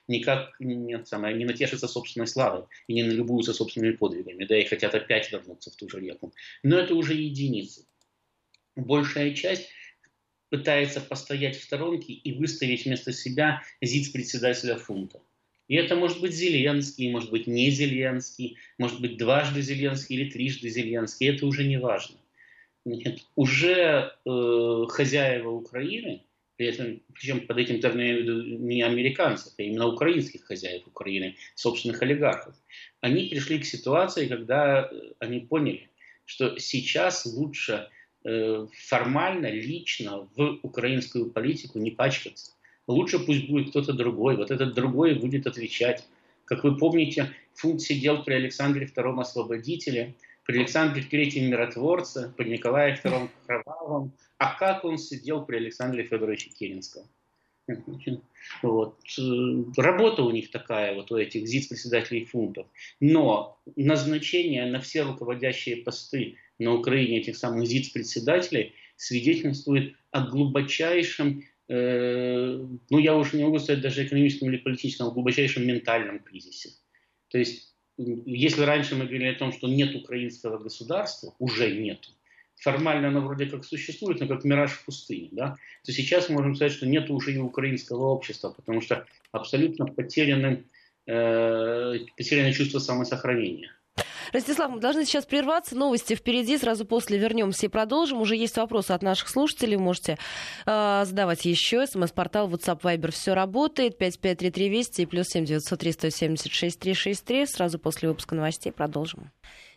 никак 0.08 0.56
не, 0.60 1.04
самое, 1.06 1.36
не 1.36 1.46
натешатся 1.46 1.88
собственной 1.88 2.28
славой 2.28 2.65
и 2.88 2.93
не 2.93 3.04
налюбуются 3.04 3.54
собственными 3.54 3.96
подвигами, 3.96 4.46
да 4.46 4.58
и 4.58 4.65
хотят 4.65 4.96
опять 4.96 5.32
вернуться 5.32 5.72
в 5.72 5.76
ту 5.76 5.89
же 5.89 6.00
реку. 6.00 6.34
Но 6.63 6.78
это 6.78 6.96
уже 6.96 7.13
единицы. 7.13 7.86
Большая 8.76 9.34
часть 9.34 9.69
пытается 10.50 11.02
постоять 11.02 11.58
в 11.58 11.63
сторонке 11.63 12.13
и 12.13 12.34
выставить 12.34 12.86
вместо 12.86 13.12
себя 13.12 13.63
ЗИЦ-председателя 13.82 14.78
фунта. 14.78 15.19
И 15.67 15.76
это 15.76 15.96
может 15.96 16.22
быть 16.22 16.34
Зеленский, 16.34 17.10
может 17.10 17.32
быть 17.32 17.48
не 17.48 17.72
Зеленский, 17.72 18.58
может 18.78 19.02
быть 19.02 19.17
дважды 19.17 19.62
Зеленский 19.62 20.17
или 20.17 20.30
трижды 20.30 20.69
Зеленский, 20.69 21.30
это 21.30 21.46
уже 21.46 21.63
не 21.63 21.78
важно. 21.78 22.17
Нет, 22.86 23.19
уже 23.36 24.13
э, 24.26 24.86
хозяева 24.89 25.50
Украины– 25.50 26.22
этом, 26.58 27.02
причем 27.13 27.48
под 27.48 27.58
этим 27.58 27.80
даже 27.80 27.96
имею 27.96 28.18
в 28.18 28.22
виду 28.22 28.63
не 28.63 28.82
американцев, 28.84 29.54
а 29.58 29.62
именно 29.62 29.88
украинских 29.88 30.44
хозяев 30.46 30.86
Украины, 30.88 31.36
собственных 31.56 32.02
олигархов. 32.02 32.56
Они 33.02 33.28
пришли 33.28 33.60
к 33.60 33.66
ситуации, 33.66 34.28
когда 34.28 34.89
э, 34.92 35.13
они 35.20 35.39
поняли, 35.39 35.89
что 36.26 36.58
сейчас 36.60 37.26
лучше 37.26 37.89
э, 38.24 38.68
формально, 38.88 39.50
лично 39.50 40.28
в 40.36 40.60
украинскую 40.62 41.32
политику 41.32 41.80
не 41.80 41.92
пачкаться. 41.92 42.52
Лучше 42.88 43.20
пусть 43.20 43.50
будет 43.50 43.70
кто-то 43.70 43.94
другой. 43.94 44.36
Вот 44.36 44.52
этот 44.52 44.74
другой 44.74 45.16
будет 45.16 45.48
отвечать. 45.48 46.06
Как 46.46 46.63
вы 46.63 46.78
помните, 46.78 47.34
Фунт 47.56 47.82
сидел 47.82 48.24
при 48.24 48.34
Александре 48.34 48.86
II 48.94 49.20
Освободителе, 49.20 50.16
при 50.46 50.60
Александре 50.60 51.02
III 51.02 51.50
Миротворце, 51.50 52.34
при 52.36 52.50
Николае 52.50 53.00
II 53.04 53.30
Кровавом, 53.46 54.14
а 54.38 54.58
как 54.58 54.84
он 54.84 54.98
сидел 54.98 55.46
при 55.46 55.58
Александре 55.58 56.04
Федоровиче 56.04 56.50
Керенском. 56.50 57.04
Вот. 58.62 59.00
Работа 59.78 60.24
у 60.24 60.32
них 60.32 60.52
такая, 60.52 60.94
вот 60.96 61.12
у 61.12 61.18
этих 61.18 61.48
ЗИЦ-председателей 61.48 62.26
фунтов. 62.26 62.68
Но 63.00 63.58
назначение 63.78 64.66
на 64.66 64.82
все 64.82 65.04
руководящие 65.04 65.78
посты 65.78 66.36
на 66.60 66.74
Украине 66.74 67.20
этих 67.20 67.38
самых 67.38 67.68
ЗИЦ-председателей 67.68 68.74
свидетельствует 68.98 69.96
о 70.12 70.28
глубочайшем, 70.28 71.44
э, 71.70 72.66
ну 72.90 72.98
я 72.98 73.16
уже 73.16 73.38
не 73.38 73.44
могу 73.44 73.60
сказать 73.60 73.82
даже 73.82 74.06
экономическом 74.06 74.50
или 74.50 74.58
политическом, 74.58 75.08
а 75.08 75.12
глубочайшем 75.12 75.66
ментальном 75.66 76.20
кризисе. 76.20 76.72
То 77.30 77.38
есть, 77.38 77.73
если 77.98 78.64
раньше 78.64 78.96
мы 78.96 79.06
говорили 79.06 79.34
о 79.34 79.40
том, 79.40 79.52
что 79.54 79.68
нет 79.68 79.96
украинского 79.96 80.58
государства, 80.58 81.34
уже 81.40 81.72
нету, 81.72 82.10
формально 82.56 83.10
оно 83.10 83.22
вроде 83.22 83.46
как 83.46 83.66
существует, 83.66 84.20
но 84.20 84.28
как 84.28 84.44
мираж 84.44 84.72
в 84.72 84.86
пустыне, 84.86 85.30
да, 85.32 85.58
то 85.84 85.92
сейчас 85.92 86.30
можем 86.30 86.56
сказать, 86.56 86.74
что 86.74 86.88
нет 86.88 87.10
уже 87.10 87.34
и 87.34 87.38
украинского 87.38 88.06
общества, 88.08 88.52
потому 88.56 88.82
что 88.82 89.06
абсолютно 89.32 89.86
потеряны, 89.86 90.66
э, 91.06 92.00
потеряно 92.18 92.54
чувство 92.54 92.80
самосохранения. 92.80 93.72
Ростислав, 94.32 94.72
мы 94.72 94.80
должны 94.80 95.06
сейчас 95.06 95.26
прерваться. 95.26 95.76
Новости 95.76 96.16
впереди. 96.16 96.58
Сразу 96.58 96.86
после 96.86 97.18
вернемся 97.18 97.68
и 97.68 97.70
продолжим. 97.70 98.22
Уже 98.22 98.36
есть 98.36 98.58
вопросы 98.58 98.92
от 98.92 99.04
наших 99.04 99.30
слушателей. 99.30 99.78
Можете 99.78 100.18
э, 100.66 101.04
задавать 101.06 101.46
еще. 101.46 101.86
СМС-портал 101.86 102.50
WhatsApp 102.50 102.82
Viber 102.82 103.12
все 103.12 103.34
работает. 103.34 103.98
5533 103.98 104.70
Вести 104.70 105.02
и 105.04 105.06
плюс 105.06 105.28
7 105.28 105.46
903 105.46 105.92
176 105.92 106.80
363. 106.80 107.46
Сразу 107.46 107.78
после 107.78 108.10
выпуска 108.10 108.36
новостей 108.36 108.72
продолжим. 108.72 109.32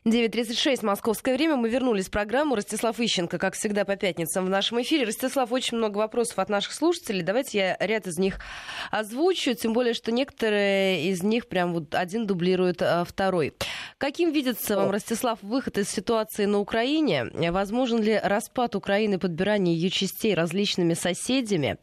9.36 0.07 0.87
московское 0.87 1.35
время. 1.35 1.57
Мы 1.57 1.69
вернулись 1.69 2.07
в 2.07 2.13
программу. 2.13 2.55
Ростислав 2.55 3.01
Ищенко, 3.01 3.39
как 3.39 3.55
всегда, 3.55 3.85
по 3.85 3.97
пятницам 3.97 4.45
в 4.45 4.49
нашем 4.49 4.81
эфире. 4.83 5.05
Ростислав, 5.05 5.51
очень 5.51 5.79
много 5.79 5.99
вопросов 5.99 6.39
от 6.39 6.49
наших 6.49 6.75
слушателей. 6.75 7.23
Давайте 7.23 7.59
я 7.59 7.77
ряд 7.81 8.07
из 8.07 8.17
них 8.17 8.39
озвучу. 8.93 9.55
Тем 9.55 9.73
более, 9.73 9.95
что 9.95 10.13
некоторые 10.13 11.09
из 11.09 11.25
них 11.25 11.49
прям 11.49 11.73
вот 11.73 11.93
один 11.97 12.25
дублирует 12.25 12.83
а, 12.83 13.05
второй. 13.05 13.55
Каким 13.99 14.31
видится 14.31 14.77
вам, 14.77 14.93
Ростислав, 14.93 15.41
выход 15.43 15.77
из 15.77 15.91
ситуации 15.91 16.45
на 16.45 16.61
Украине? 16.61 17.25
Возможен 17.51 18.01
ли 18.01 18.17
распад 18.23 18.77
Украины, 18.77 19.19
подбирание 19.19 19.75
ее 19.75 19.91
частей 19.91 20.35
различными 20.35 20.95
соседями? 20.95 21.79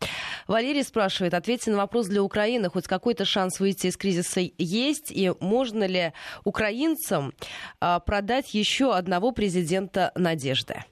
Валерий 0.47 0.85
спрашивает, 0.85 1.33
ответьте 1.33 1.71
на 1.71 1.77
вопрос 1.77 2.07
для 2.07 2.23
Украины. 2.23 2.69
Хоть 2.69 2.87
какой-то 2.87 3.25
шанс 3.25 3.59
выйти 3.59 3.87
из 3.87 3.97
кризиса 3.97 4.39
есть? 4.57 5.11
И 5.11 5.29
можно 5.41 5.83
ли 5.83 6.13
украинцам 6.45 7.33
а, 7.81 7.99
продать 8.13 8.53
еще 8.53 8.93
одного 8.93 9.31
президента 9.31 10.11
надежды? 10.13 10.83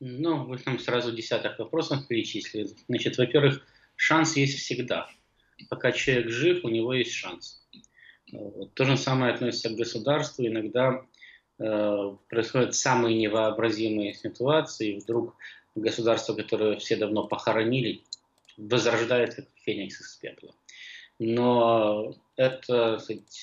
Ну, 0.00 0.46
вы 0.46 0.56
там 0.56 0.78
сразу 0.78 1.12
десяток 1.12 1.58
вопросов 1.58 2.08
перечислили. 2.08 2.70
Значит, 2.88 3.18
во-первых, 3.18 3.62
шанс 3.94 4.38
есть 4.38 4.58
всегда. 4.58 5.06
Пока 5.68 5.92
человек 5.92 6.30
жив, 6.30 6.64
у 6.64 6.70
него 6.70 6.94
есть 6.94 7.12
шанс. 7.12 7.62
То 8.72 8.84
же 8.86 8.96
самое 8.96 9.34
относится 9.34 9.68
к 9.68 9.76
государству. 9.76 10.46
Иногда 10.46 11.04
э, 11.58 12.16
происходят 12.30 12.74
самые 12.74 13.18
невообразимые 13.18 14.14
ситуации, 14.14 14.98
вдруг 14.98 15.36
государство, 15.74 16.32
которое 16.32 16.78
все 16.78 16.96
давно 16.96 17.28
похоронили, 17.28 18.00
возрождается 18.56 19.42
как 19.42 19.52
феникс 19.62 20.00
из 20.00 20.16
пепла. 20.16 20.54
Но 21.18 22.16
это 22.38 23.00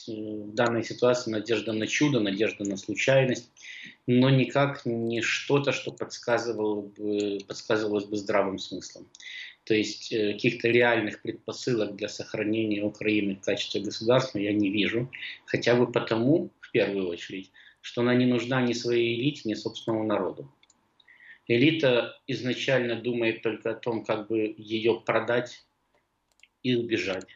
в 0.08 0.54
данной 0.54 0.84
ситуации 0.84 1.30
надежда 1.30 1.74
на 1.74 1.86
чудо, 1.86 2.22
надежда 2.22 2.64
на 2.64 2.78
случайность, 2.78 3.52
но 4.08 4.30
никак 4.30 4.86
не 4.86 5.22
что-то, 5.22 5.74
что 5.74 5.92
подсказывало 5.92 6.82
бы, 6.82 7.40
подсказывалось 7.46 8.06
бы 8.06 8.16
здравым 8.16 8.58
смыслом. 8.58 9.08
То 9.66 9.74
есть 9.74 10.14
э, 10.14 10.34
каких-то 10.34 10.70
реальных 10.70 11.22
предпосылок 11.22 11.98
для 11.98 12.08
сохранения 12.08 12.84
Украины 12.84 13.36
в 13.36 13.42
качестве 13.42 13.82
государства 13.82 14.38
я 14.38 14.54
не 14.54 14.70
вижу. 14.70 15.12
Хотя 15.46 15.76
бы 15.76 15.92
потому, 15.92 16.52
в 16.62 16.72
первую 16.72 17.10
очередь, 17.10 17.52
что 17.82 18.02
она 18.02 18.16
не 18.16 18.26
нужна 18.26 18.62
ни 18.62 18.74
своей 18.74 19.20
элите, 19.20 19.42
ни 19.46 19.56
собственному 19.56 20.06
народу. 20.06 20.50
Элита 21.48 22.18
изначально 22.28 22.96
думает 22.96 23.42
только 23.42 23.72
о 23.72 23.76
том, 23.76 24.06
как 24.06 24.30
бы 24.30 24.56
ее 24.58 25.02
продать 25.06 25.66
и 26.64 26.76
убежать. 26.76 27.28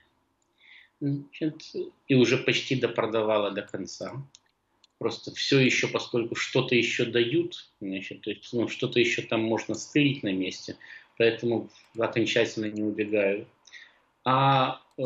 Значит, 1.02 1.64
и 2.08 2.16
уже 2.16 2.38
почти 2.38 2.76
допродавала 2.76 3.52
до 3.52 3.62
конца. 3.62 4.14
Просто 4.98 5.34
все 5.34 5.60
еще, 5.60 5.88
поскольку 5.88 6.36
что-то 6.36 6.76
еще 6.76 7.06
дают, 7.06 7.70
значит, 7.80 8.22
то 8.22 8.32
есть, 8.32 8.52
ну, 8.52 8.68
что-то 8.68 9.00
еще 9.00 9.22
там 9.22 9.42
можно 9.42 9.76
стырить 9.76 10.24
на 10.24 10.34
месте, 10.34 10.76
поэтому 11.18 11.70
окончательно 11.98 12.66
не 12.66 12.84
убегаю. 12.84 13.48
А 14.26 14.82
э, 14.98 15.02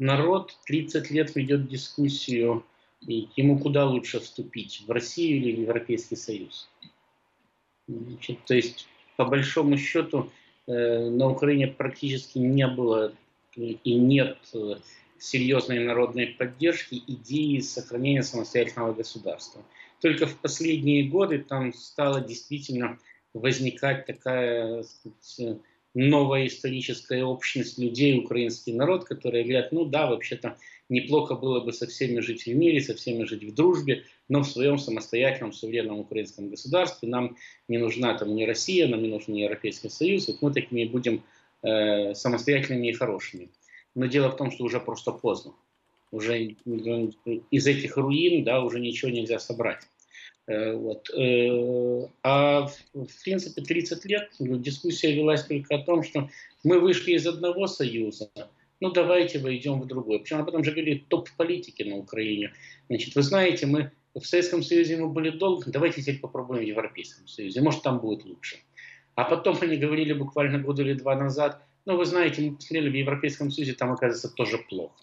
народ 0.00 0.58
30 0.66 1.10
лет 1.12 1.36
ведет 1.36 1.68
дискуссию, 1.68 2.64
и 3.06 3.28
ему 3.36 3.60
куда 3.60 3.86
лучше 3.86 4.18
вступить, 4.18 4.82
в 4.86 4.90
Россию 4.90 5.36
или 5.36 5.52
в 5.56 5.60
Европейский 5.60 6.16
Союз. 6.16 6.68
Значит, 7.86 8.44
то 8.44 8.54
есть, 8.54 8.88
по 9.16 9.24
большому 9.24 9.76
счету, 9.78 10.32
э, 10.66 11.08
на 11.10 11.30
Украине 11.30 11.68
практически 11.68 12.38
не 12.38 12.66
было 12.66 13.12
и 13.56 13.94
нет 13.94 14.38
э, 14.54 14.76
серьезной 15.22 15.78
народной 15.78 16.26
поддержки 16.26 17.00
идеи 17.06 17.60
сохранения 17.60 18.22
самостоятельного 18.22 18.92
государства. 18.92 19.62
Только 20.00 20.26
в 20.26 20.36
последние 20.38 21.04
годы 21.04 21.38
там 21.38 21.72
стала 21.72 22.20
действительно 22.20 22.98
возникать 23.32 24.04
такая 24.06 24.84
сказать, 25.20 25.58
новая 25.94 26.46
историческая 26.46 27.22
общность 27.24 27.78
людей, 27.78 28.18
украинский 28.18 28.72
народ, 28.72 29.04
которые 29.04 29.44
говорят, 29.44 29.72
ну 29.72 29.84
да, 29.84 30.08
вообще-то 30.08 30.56
неплохо 30.88 31.34
было 31.34 31.60
бы 31.60 31.72
со 31.72 31.86
всеми 31.86 32.20
жить 32.20 32.46
в 32.46 32.54
мире, 32.54 32.80
со 32.80 32.94
всеми 32.94 33.24
жить 33.24 33.44
в 33.44 33.54
дружбе, 33.54 34.04
но 34.28 34.40
в 34.40 34.48
своем 34.48 34.78
самостоятельном 34.78 35.52
суверенном 35.52 36.00
украинском 36.00 36.48
государстве 36.48 37.08
нам 37.08 37.36
не 37.68 37.78
нужна 37.78 38.14
там 38.14 38.34
ни 38.34 38.44
Россия, 38.44 38.88
нам 38.88 39.02
не 39.02 39.08
нужен 39.08 39.34
ни 39.34 39.40
Европейский 39.40 39.88
Союз, 39.88 40.28
вот 40.28 40.42
мы 40.42 40.52
такими 40.52 40.84
будем 40.84 41.22
э, 41.62 42.14
самостоятельными 42.14 42.88
и 42.88 42.92
хорошими. 42.92 43.50
Но 43.94 44.06
дело 44.06 44.30
в 44.30 44.36
том, 44.36 44.50
что 44.50 44.64
уже 44.64 44.80
просто 44.80 45.12
поздно. 45.12 45.52
Уже 46.10 46.42
из 46.44 47.66
этих 47.66 47.96
руин 47.96 48.44
да, 48.44 48.62
уже 48.62 48.80
ничего 48.80 49.10
нельзя 49.10 49.38
собрать. 49.38 49.82
Э, 50.46 50.74
вот. 50.74 51.08
Э, 51.10 52.08
а 52.22 52.66
в 52.94 53.24
принципе 53.24 53.62
30 53.62 54.04
лет 54.06 54.30
дискуссия 54.38 55.14
велась 55.14 55.44
только 55.44 55.74
о 55.76 55.82
том, 55.82 56.02
что 56.02 56.28
мы 56.64 56.80
вышли 56.80 57.12
из 57.12 57.26
одного 57.26 57.66
союза, 57.66 58.30
ну 58.80 58.90
давайте 58.90 59.38
войдем 59.38 59.80
в 59.80 59.86
другой. 59.86 60.20
Причем 60.20 60.38
об 60.38 60.48
этом 60.48 60.64
же 60.64 60.72
говорили 60.72 61.04
топ-политики 61.08 61.82
на 61.82 61.96
Украине. 61.96 62.52
Значит, 62.88 63.14
вы 63.14 63.22
знаете, 63.22 63.66
мы 63.66 63.92
в 64.14 64.26
Советском 64.26 64.62
Союзе 64.62 64.96
мы 64.98 65.08
были 65.08 65.30
долго, 65.30 65.70
давайте 65.70 66.02
теперь 66.02 66.20
попробуем 66.20 66.62
в 66.62 66.66
Европейском 66.66 67.26
Союзе, 67.26 67.62
может 67.62 67.82
там 67.82 67.98
будет 67.98 68.24
лучше. 68.24 68.56
А 69.14 69.24
потом 69.24 69.56
они 69.60 69.76
говорили 69.76 70.12
буквально 70.12 70.58
год 70.58 70.78
или 70.80 70.94
два 70.94 71.14
назад, 71.14 71.62
ну 71.84 71.96
вы 71.96 72.04
знаете, 72.04 72.42
мы 72.42 72.56
посмотрели 72.56 72.90
в 72.90 72.94
Европейском 72.94 73.50
Союзе, 73.50 73.74
там 73.74 73.92
оказывается 73.92 74.28
тоже 74.28 74.58
плохо. 74.58 74.94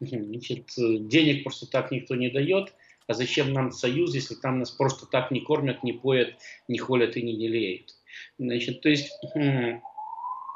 Значит, 0.00 0.66
денег 0.76 1.42
просто 1.44 1.66
так 1.66 1.90
никто 1.90 2.14
не 2.14 2.28
дает, 2.28 2.74
а 3.06 3.14
зачем 3.14 3.52
нам 3.52 3.72
союз, 3.72 4.14
если 4.14 4.34
там 4.34 4.58
нас 4.58 4.70
просто 4.70 5.06
так 5.06 5.30
не 5.30 5.40
кормят, 5.40 5.82
не 5.82 5.92
поят, 5.92 6.34
не 6.68 6.78
холят 6.78 7.16
и 7.16 7.22
не 7.22 7.36
делеют. 7.36 7.94
Значит, 8.38 8.80
то 8.82 8.88
есть 8.88 9.10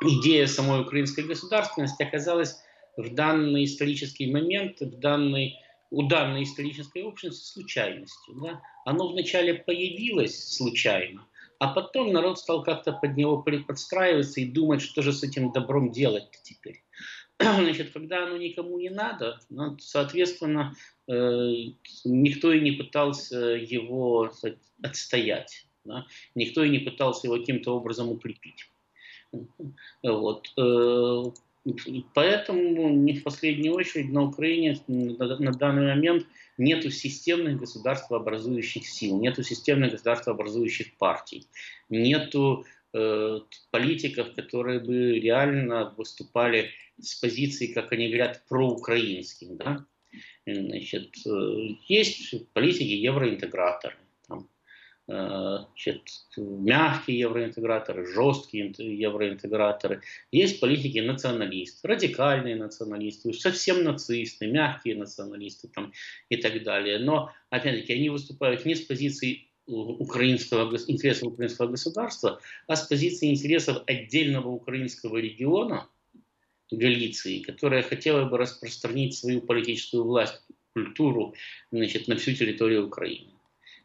идея 0.02 0.46
самой 0.46 0.82
украинской 0.82 1.24
государственности 1.24 2.02
оказалась 2.02 2.56
в 2.96 3.14
данный 3.14 3.64
исторический 3.64 4.30
момент, 4.30 4.80
в 4.80 4.98
данный, 4.98 5.56
у 5.90 6.02
данной 6.02 6.42
исторической 6.42 7.02
общности 7.02 7.52
случайностью. 7.52 8.34
Да? 8.34 8.62
Оно 8.84 9.08
вначале 9.08 9.54
появилось 9.54 10.54
случайно, 10.54 11.26
а 11.60 11.68
потом 11.68 12.10
народ 12.12 12.38
стал 12.38 12.64
как-то 12.64 12.92
под 12.92 13.16
него 13.18 13.44
подстраиваться 13.66 14.40
и 14.40 14.46
думать, 14.46 14.80
что 14.80 15.02
же 15.02 15.12
с 15.12 15.22
этим 15.22 15.52
добром 15.52 15.92
делать 15.92 16.30
теперь. 16.42 16.82
Значит, 17.38 17.92
когда 17.92 18.24
оно 18.24 18.38
никому 18.38 18.78
не 18.78 18.88
надо, 18.88 19.38
ну, 19.50 19.76
соответственно, 19.78 20.74
э, 21.06 21.12
никто 22.04 22.50
и 22.54 22.60
не 22.60 22.72
пытался 22.72 23.38
его 23.38 24.32
отстоять. 24.82 25.66
Да? 25.84 26.06
Никто 26.34 26.64
и 26.64 26.70
не 26.70 26.78
пытался 26.78 27.26
его 27.26 27.36
каким-то 27.36 27.76
образом 27.76 28.08
укрепить. 28.08 28.70
Вот. 30.02 30.50
Э, 30.56 31.24
поэтому 32.14 32.88
не 32.88 33.18
в 33.18 33.22
последнюю 33.22 33.74
очередь 33.74 34.10
на 34.10 34.22
Украине 34.22 34.80
на 34.88 35.52
данный 35.52 35.94
момент 35.94 36.26
нет 36.60 36.92
системных 36.92 37.58
государствообразующих 37.58 38.86
сил, 38.86 39.18
нет 39.18 39.44
системных 39.44 39.92
государствообразующих 39.92 40.94
партий, 40.98 41.46
нет 41.88 42.34
э, 42.92 43.40
политиков, 43.70 44.34
которые 44.34 44.80
бы 44.80 45.18
реально 45.18 45.94
выступали 45.96 46.70
с 47.00 47.14
позиции, 47.14 47.72
как 47.72 47.92
они 47.92 48.08
говорят, 48.08 48.44
проукраинских. 48.48 49.56
Да? 49.56 49.86
Значит, 50.46 51.16
э, 51.26 51.56
есть 51.88 52.34
политики 52.52 52.92
евроинтеграторы, 52.92 53.96
значит, 55.10 56.02
мягкие 56.36 57.18
евроинтеграторы, 57.18 58.06
жесткие 58.06 58.72
евроинтеграторы. 58.78 60.02
Есть 60.30 60.60
политики 60.60 60.98
националисты, 60.98 61.88
радикальные 61.88 62.56
националисты, 62.56 63.32
совсем 63.32 63.82
нацисты, 63.82 64.46
мягкие 64.46 64.96
националисты 64.96 65.68
там, 65.68 65.92
и 66.28 66.36
так 66.36 66.62
далее. 66.62 66.98
Но, 66.98 67.32
опять-таки, 67.50 67.94
они 67.94 68.08
выступают 68.08 68.64
не 68.64 68.76
с 68.76 68.82
позиции 68.82 69.48
украинского, 69.66 70.76
интересов 70.86 71.32
украинского 71.32 71.68
государства, 71.68 72.40
а 72.66 72.76
с 72.76 72.86
позиции 72.86 73.30
интересов 73.30 73.82
отдельного 73.86 74.48
украинского 74.48 75.16
региона, 75.16 75.88
Галиции, 76.72 77.40
которая 77.40 77.82
хотела 77.82 78.26
бы 78.26 78.38
распространить 78.38 79.16
свою 79.16 79.40
политическую 79.40 80.04
власть, 80.04 80.40
культуру 80.72 81.34
значит, 81.72 82.06
на 82.06 82.14
всю 82.14 82.32
территорию 82.32 82.86
Украины. 82.86 83.32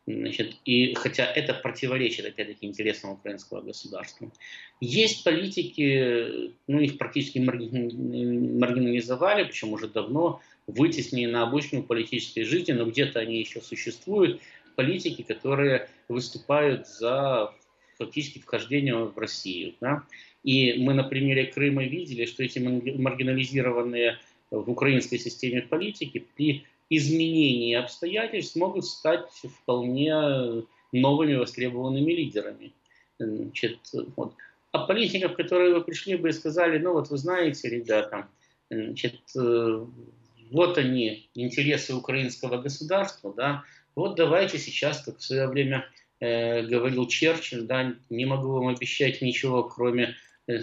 Значит, 0.08 0.58
и 0.66 0.94
хотя 0.94 1.26
это 1.26 1.56
противоречит, 1.56 2.26
опять-таки, 2.26 2.68
интересам 2.68 3.14
украинского 3.14 3.62
государства. 3.62 4.32
Есть 4.80 5.24
политики, 5.24 6.52
ну 6.68 6.80
их 6.80 7.00
практически 7.00 7.40
маргинализовали, 7.40 9.46
причем 9.46 9.74
уже 9.74 9.88
давно, 9.88 10.42
вытеснили 10.68 11.32
на 11.32 11.42
обычную 11.42 11.84
политической 11.84 12.44
жизни, 12.44 12.74
но 12.74 12.86
где-то 12.86 13.20
они 13.20 13.40
еще 13.40 13.62
существуют. 13.62 14.42
Политики, 14.76 15.24
которые 15.24 15.90
выступают 16.08 16.88
за 16.88 17.52
фактически 17.98 18.40
вхождение 18.40 18.96
в 18.96 19.18
Россию. 19.18 19.74
Да? 19.82 20.04
И 20.44 20.74
мы 20.74 20.94
на 20.94 21.04
примере 21.04 21.46
Крыма 21.46 21.84
видели, 21.84 22.26
что 22.26 22.44
эти 22.44 22.60
маргинализированные 22.60 24.20
в 24.52 24.70
украинской 24.70 25.18
системе 25.18 25.64
политики 25.64 26.24
при 26.36 26.64
изменений 26.90 27.76
обстоятельств 27.76 28.56
могут 28.56 28.86
стать 28.86 29.30
вполне 29.62 30.64
новыми 30.92 31.36
востребованными 31.36 32.12
лидерами. 32.12 32.74
Значит, 33.20 33.80
вот. 34.16 34.34
А 34.72 34.86
политиков, 34.86 35.36
которые 35.36 35.74
вы 35.74 35.82
пришли 35.82 36.16
бы 36.16 36.30
и 36.30 36.34
сказали, 36.34 36.78
ну 36.78 36.94
вот 36.94 37.10
вы 37.10 37.18
знаете, 37.18 37.70
ребята, 37.70 38.28
значит, 38.70 39.22
вот 39.36 40.78
они, 40.78 41.30
интересы 41.34 41.96
украинского 41.96 42.62
государства, 42.62 43.34
да, 43.36 43.64
вот 43.96 44.16
давайте 44.16 44.58
сейчас, 44.60 45.02
как 45.04 45.18
в 45.18 45.24
свое 45.24 45.48
время 45.48 45.86
э, 46.20 46.64
говорил 46.64 47.08
Черчилль, 47.08 47.64
да, 47.64 47.96
не 48.10 48.26
могу 48.26 48.52
вам 48.52 48.68
обещать 48.68 49.22
ничего, 49.22 49.64
кроме 49.64 50.16
э, 50.48 50.60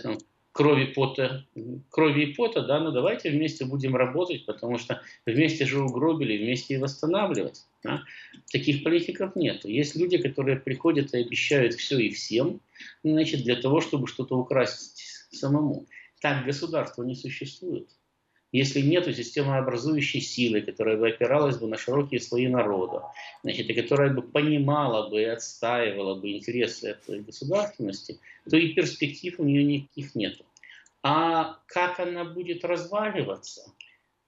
крови, 0.53 0.87
пота, 0.87 1.45
крови 1.91 2.23
и 2.23 2.35
пота, 2.35 2.63
да, 2.63 2.81
ну 2.81 2.93
давайте 2.93 3.31
вместе 3.31 3.65
будем 3.65 3.97
работать, 3.97 4.47
потому 4.47 4.79
что 4.79 5.01
вместе 5.27 5.65
же 5.65 5.83
угробили, 5.83 6.37
вместе 6.37 6.75
и 6.75 6.79
восстанавливать. 6.79 7.67
Да? 7.83 8.03
Таких 8.53 8.85
политиков 8.85 9.35
нет. 9.35 9.65
Есть 9.65 9.97
люди, 9.97 10.19
которые 10.19 10.59
приходят 10.59 11.15
и 11.15 11.19
обещают 11.19 11.75
все 11.75 11.99
и 11.99 12.11
всем, 12.11 12.61
значит, 13.03 13.43
для 13.43 13.57
того, 13.57 13.81
чтобы 13.81 14.07
что-то 14.07 14.39
украсть 14.39 15.27
самому. 15.33 15.87
Так 16.21 16.45
государство 16.45 17.03
не 17.03 17.17
существует. 17.17 17.89
Если 18.53 18.83
нет 18.83 19.07
системообразующей 19.07 20.21
силы, 20.21 20.61
которая 20.61 20.99
бы 20.99 21.09
опиралась 21.09 21.57
бы 21.57 21.67
на 21.67 21.79
широкие 21.79 22.21
слои 22.21 22.49
народа, 22.49 23.03
значит, 23.43 23.69
и 23.71 23.75
которая 23.75 24.13
бы 24.13 24.23
понимала 24.23 25.09
бы 25.09 25.23
и 25.23 25.25
отстаивала 25.25 26.15
бы 26.15 26.33
интересы 26.33 26.91
этой 26.91 27.21
государственности, 27.21 28.21
то 28.49 28.57
и 28.57 28.75
перспектив 28.75 29.35
у 29.39 29.45
нее 29.45 29.65
никаких 29.65 30.15
нет. 30.15 30.43
А 31.03 31.59
как 31.67 31.99
она 31.99 32.25
будет 32.25 32.65
разваливаться? 32.65 33.73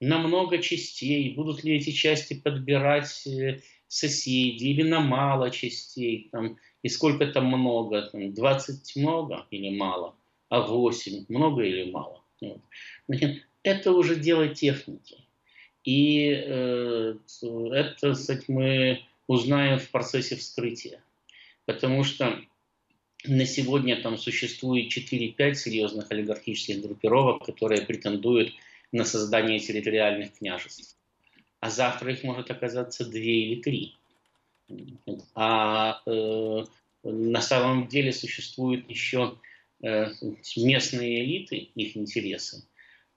На 0.01 0.17
много 0.17 0.57
частей. 0.57 1.33
Будут 1.35 1.63
ли 1.63 1.77
эти 1.77 1.91
части 1.91 2.33
подбирать 2.33 3.25
э, 3.27 3.61
соседи 3.87 4.65
или 4.65 4.83
на 4.83 4.99
мало 4.99 5.51
частей? 5.51 6.27
Там, 6.31 6.57
и 6.81 6.89
сколько 6.89 7.27
там 7.27 7.45
много? 7.45 8.01
Там, 8.11 8.33
20 8.33 8.95
много 8.97 9.45
или 9.51 9.77
мало? 9.77 10.15
А 10.49 10.61
8 10.61 11.25
много 11.29 11.63
или 11.63 11.89
мало? 11.89 12.21
Вот. 12.41 12.59
Значит, 13.07 13.43
это 13.65 13.91
уже 13.91 14.15
дело 14.15 14.47
техники. 14.47 15.17
И 15.83 16.29
э, 16.29 17.15
это, 17.73 18.13
кстати, 18.13 18.45
мы 18.47 19.01
узнаем 19.27 19.79
в 19.79 19.89
процессе 19.89 20.35
вскрытия. 20.35 21.03
Потому 21.65 22.03
что 22.03 22.39
на 23.25 23.45
сегодня 23.45 23.99
там 23.99 24.19
существует 24.19 24.95
4-5 24.95 25.53
серьезных 25.55 26.11
олигархических 26.11 26.81
группировок, 26.81 27.43
которые 27.43 27.81
претендуют 27.81 28.53
на 28.91 29.03
создание 29.03 29.59
территориальных 29.59 30.37
княжеств. 30.37 30.95
А 31.59 31.71
завтра 31.71 32.13
их 32.13 32.23
может 32.23 32.51
оказаться 32.51 33.03
2 33.03 33.19
или 33.19 33.61
3. 33.61 33.95
А 35.33 36.01
э, 36.05 36.63
на 37.03 37.41
самом 37.41 37.87
деле 37.87 38.13
существуют 38.13 38.87
еще 38.87 39.39
э, 39.81 40.11
местные 40.55 41.23
элиты, 41.23 41.69
их 41.73 41.97
интересы, 41.97 42.63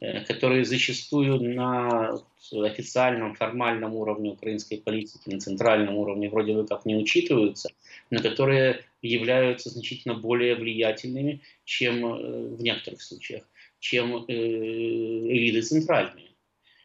которые 0.01 0.65
зачастую 0.65 1.41
на 1.55 2.21
официальном, 2.53 3.35
формальном 3.35 3.95
уровне 3.95 4.31
украинской 4.31 4.77
политики, 4.77 5.29
на 5.29 5.41
центральном 5.41 5.97
уровне 5.97 6.31
вроде 6.31 6.55
бы 6.55 6.67
как 6.67 6.87
не 6.87 6.95
учитываются, 6.97 7.71
но 8.11 8.23
которые 8.23 8.85
являются 9.03 9.71
значительно 9.71 10.15
более 10.15 10.55
влиятельными, 10.55 11.41
чем 11.65 12.05
э, 12.07 12.49
в 12.55 12.63
некоторых 12.63 13.03
случаях, 13.03 13.43
чем 13.81 14.25
э, 14.29 14.33
элиты 14.33 15.63
центральные. 15.63 16.29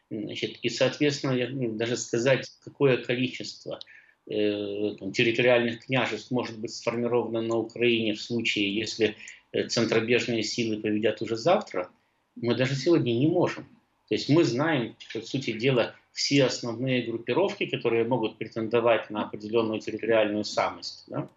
Значит, 0.10 0.58
и, 0.63 0.69
соответственно, 0.69 1.47
ну, 1.49 1.76
даже 1.76 1.97
сказать, 1.97 2.52
какое 2.63 2.97
количество 2.97 3.80
территориальных 4.26 5.86
княжеств 5.86 6.32
может 6.32 6.58
быть 6.58 6.73
сформировано 6.73 7.41
на 7.41 7.58
Украине 7.58 8.13
в 8.13 8.21
случае, 8.21 8.73
если 8.73 9.17
центробежные 9.67 10.43
силы 10.43 10.82
победят 10.82 11.21
уже 11.21 11.36
завтра– 11.36 11.91
мы 12.36 12.56
даже 12.56 12.76
сегодня 12.76 13.12
не 13.12 13.28
можем. 13.28 13.63
То 14.10 14.15
есть 14.15 14.30
мы 14.30 14.43
знаем, 14.43 14.96
по 15.13 15.22
сути 15.22 15.52
дела, 15.52 15.96
все 16.12 16.46
основные 16.46 17.04
группировки, 17.04 17.65
которые 17.65 18.04
могут 18.04 18.38
претендовать 18.38 19.10
на 19.10 19.24
определенную 19.24 19.80
территориальную 19.80 20.43
самость. 20.43 21.06
Да? 21.08 21.28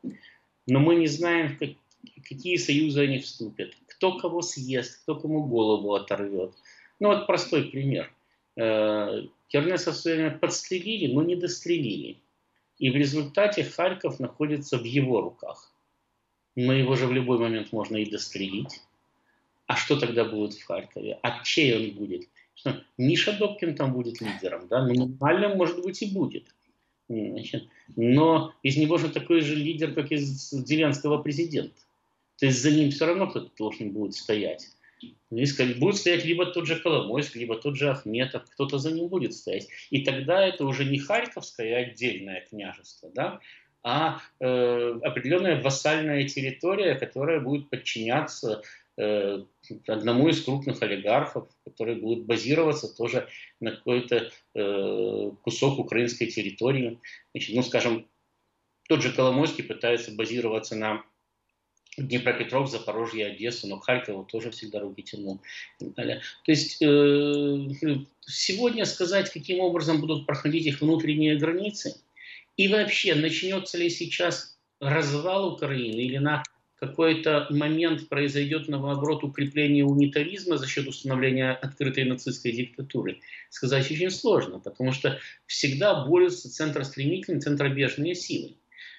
Но 0.67 0.81
мы 0.81 0.97
не 0.97 1.07
знаем, 1.07 1.57
как, 1.57 1.71
какие 2.29 2.57
союзы 2.57 3.03
они 3.03 3.21
вступят, 3.21 3.73
кто 3.87 4.19
кого 4.19 4.43
съест, 4.43 5.03
кто 5.03 5.15
кому 5.15 5.45
голову 5.45 5.95
оторвет. 5.95 6.53
Ну 7.01 7.09
вот 7.09 7.27
простой 7.27 7.65
пример. 7.65 8.13
Э, 8.57 9.23
Кернеса 9.49 9.93
в 9.93 9.97
свое 9.97 10.17
время 10.17 10.39
подстрелили, 10.39 11.13
но 11.13 11.23
не 11.23 11.37
дострелили. 11.37 12.19
И 12.79 12.91
в 12.91 12.97
результате 12.97 13.65
Харьков 13.65 14.21
находится 14.21 14.77
в 14.77 14.85
его 14.85 15.21
руках. 15.21 15.73
Но 16.57 16.73
его 16.73 16.97
же 16.97 17.07
в 17.07 17.13
любой 17.13 17.39
момент 17.39 17.73
можно 17.73 17.97
и 17.97 18.11
дострелить. 18.11 18.83
А 19.66 19.76
что 19.76 19.98
тогда 19.98 20.24
будет 20.24 20.55
в 20.55 20.64
Харькове? 20.64 21.18
А 21.22 21.42
чей 21.42 21.76
он 21.76 21.96
будет? 21.96 22.29
Что, 22.55 22.83
Миша 22.96 23.33
Добкин 23.33 23.74
там 23.74 23.92
будет 23.92 24.20
лидером, 24.20 24.68
да? 24.68 24.81
Минимально, 24.81 25.55
может 25.55 25.83
быть, 25.83 26.02
и 26.02 26.07
будет. 26.07 26.46
Значит, 27.09 27.68
но 27.94 28.52
из 28.62 28.76
него 28.76 28.98
же 28.98 29.09
такой 29.09 29.40
же 29.40 29.55
лидер, 29.55 29.94
как 29.94 30.11
из 30.11 30.50
Зеленского 30.50 31.18
президента. 31.18 31.81
То 32.38 32.46
есть 32.46 32.61
за 32.61 32.70
ним 32.70 32.90
все 32.90 33.07
равно 33.07 33.29
кто-то 33.29 33.50
должен 33.57 33.90
будет 33.90 34.14
стоять. 34.14 34.68
Будет 35.31 35.96
стоять 35.96 36.24
либо 36.24 36.46
тот 36.46 36.66
же 36.66 36.76
Коломойский, 36.76 37.40
либо 37.40 37.57
тот 37.57 37.76
же 37.76 37.90
Ахметов, 37.90 38.44
кто-то 38.50 38.79
за 38.79 38.92
ним 38.92 39.09
будет 39.09 39.35
стоять. 39.35 39.68
И 39.90 40.02
тогда 40.02 40.46
это 40.46 40.64
уже 40.64 40.85
не 40.85 40.98
Харьковское 40.98 41.76
отдельное 41.76 42.46
княжество, 42.48 43.11
да, 43.14 43.40
а 43.83 44.20
э, 44.40 44.98
определенная 45.02 45.62
вассальная 45.62 46.26
территория, 46.26 46.96
которая 46.96 47.40
будет 47.40 47.70
подчиняться 47.70 48.62
одному 48.97 50.29
из 50.29 50.43
крупных 50.43 50.83
олигархов, 50.83 51.49
который 51.65 51.97
будет 51.97 52.25
базироваться 52.25 52.89
тоже 52.89 53.29
на 53.61 53.73
какой-то 53.73 54.31
э, 54.55 55.31
кусок 55.43 55.79
украинской 55.79 56.27
территории. 56.27 56.99
Значит, 57.35 57.57
ну, 57.57 57.63
скажем, 57.63 58.09
тот 58.89 59.03
же 59.03 59.13
Коломойский 59.13 59.65
пытается 59.65 60.13
базироваться 60.13 60.77
на 60.77 61.05
Днепропетров, 61.99 62.71
Запорожье, 62.71 63.27
Одессу, 63.27 63.67
но 63.67 63.79
Харькову 63.79 64.25
тоже 64.25 64.51
всегда 64.51 64.81
руки 64.81 65.03
тянул. 65.03 65.41
То 65.79 66.21
есть 66.47 66.83
э, 66.83 68.07
сегодня 68.21 68.85
сказать, 68.85 69.31
каким 69.31 69.61
образом 69.61 70.01
будут 70.01 70.27
проходить 70.27 70.67
их 70.67 70.81
внутренние 70.81 71.37
границы, 71.37 71.97
и 72.57 72.69
вообще 72.69 73.15
начнется 73.15 73.79
ли 73.79 73.89
сейчас 73.89 74.59
развал 74.79 75.55
Украины 75.55 76.01
или 76.01 76.19
на 76.19 76.43
какой-то 76.77 77.47
момент 77.51 78.09
произойдет, 78.09 78.69
наоборот, 78.69 79.25
укрепление 79.25 79.85
унитаризма 79.85 80.59
за 80.59 80.67
счет 80.67 80.87
установления 80.87 81.53
открытой 81.53 82.05
нацистской 82.05 82.53
диктатуры, 82.53 83.21
сказать 83.49 83.91
очень 83.91 84.11
сложно, 84.11 84.61
потому 84.61 84.93
что 84.93 85.19
всегда 85.47 86.05
борются 86.05 86.51
центростремительные, 86.51 87.41
центробежные 87.41 88.15
силы. 88.15 88.57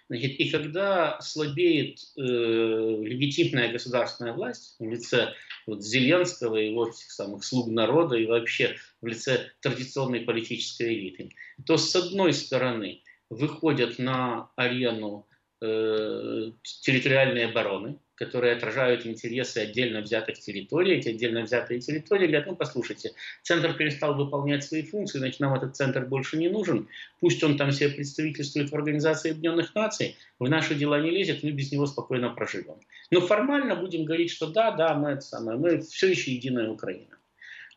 Значит, 0.09 0.39
и 0.39 0.49
когда 0.49 1.19
слабеет 1.19 1.99
э, 2.15 2.21
легитимная 2.21 3.71
государственная 3.71 4.31
власть 4.31 4.75
в 4.79 4.89
лице 4.89 5.33
вот, 5.65 5.83
Зеленского 5.83 6.55
и 6.55 6.73
вот 6.73 6.95
этих 6.95 7.11
самых 7.11 7.43
слуг 7.43 7.67
народа 7.67 8.15
и 8.15 8.25
вообще 8.25 8.77
в 9.01 9.07
лице 9.07 9.51
традиционной 9.59 10.21
политической 10.21 10.93
элиты, 10.93 11.31
то 11.65 11.77
с 11.77 11.93
одной 11.93 12.31
стороны 12.33 13.01
выходят 13.29 13.99
на 13.99 14.49
арену 14.55 15.27
территориальной 15.59 17.45
обороны, 17.45 17.97
которые 18.15 18.55
отражают 18.55 19.05
интересы 19.05 19.59
отдельно 19.59 20.01
взятых 20.01 20.39
территорий. 20.39 20.95
Эти 20.95 21.09
отдельно 21.09 21.43
взятые 21.43 21.79
территории 21.79 22.25
говорят, 22.27 22.47
ну 22.47 22.55
послушайте, 22.55 23.11
центр 23.43 23.73
перестал 23.73 24.15
выполнять 24.15 24.63
свои 24.63 24.83
функции, 24.83 25.19
значит 25.19 25.39
нам 25.39 25.53
этот 25.53 25.75
центр 25.75 26.05
больше 26.05 26.37
не 26.37 26.49
нужен. 26.49 26.87
Пусть 27.19 27.43
он 27.43 27.57
там 27.57 27.71
себе 27.71 27.89
представительствует 27.89 28.71
в 28.71 28.75
Организации 28.75 29.31
Объединенных 29.31 29.73
Наций, 29.75 30.15
в 30.39 30.49
наши 30.49 30.75
дела 30.75 30.99
не 30.99 31.11
лезет, 31.11 31.43
мы 31.43 31.51
без 31.51 31.71
него 31.71 31.85
спокойно 31.85 32.29
проживем. 32.29 32.79
Но 33.11 33.21
формально 33.21 33.75
будем 33.75 34.05
говорить, 34.05 34.31
что 34.31 34.47
да, 34.47 34.71
да, 34.71 34.95
мы 34.95 35.11
это 35.11 35.21
самое, 35.21 35.57
мы 35.57 35.81
все 35.81 36.07
еще 36.07 36.33
единая 36.33 36.69
Украина. 36.69 37.17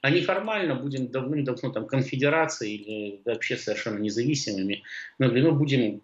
А 0.03 0.11
неформально 0.11 0.75
будем 0.75 1.09
давным-давно 1.09 1.71
там 1.73 1.87
конфедерацией 1.87 2.77
или 2.77 3.23
вообще 3.27 3.59
совершенно 3.59 3.99
независимыми, 3.99 4.83
но 5.19 5.29
мы 5.29 5.53
будем 5.53 6.01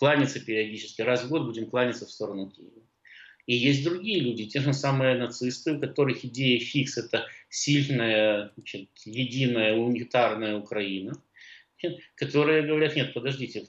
кланяться 0.00 0.40
периодически. 0.40 1.02
Раз 1.02 1.24
в 1.24 1.28
год 1.28 1.44
будем 1.44 1.68
кланяться 1.68 2.06
в 2.06 2.10
сторону 2.10 2.50
Киева. 2.50 2.82
И 3.46 3.54
есть 3.54 3.84
другие 3.84 4.20
люди, 4.20 4.46
те 4.46 4.60
же 4.60 4.72
самые 4.72 5.16
нацисты, 5.16 5.74
у 5.74 5.80
которых 5.80 6.24
идея 6.24 6.58
фикс– 6.58 6.96
это 6.98 7.26
сильная, 7.50 8.50
значит, 8.56 8.88
единая, 9.04 9.74
унитарная 9.74 10.56
Украина, 10.56 11.12
которые 12.14 12.62
говорят, 12.62 12.96
нет, 12.96 13.12
подождите, 13.12 13.68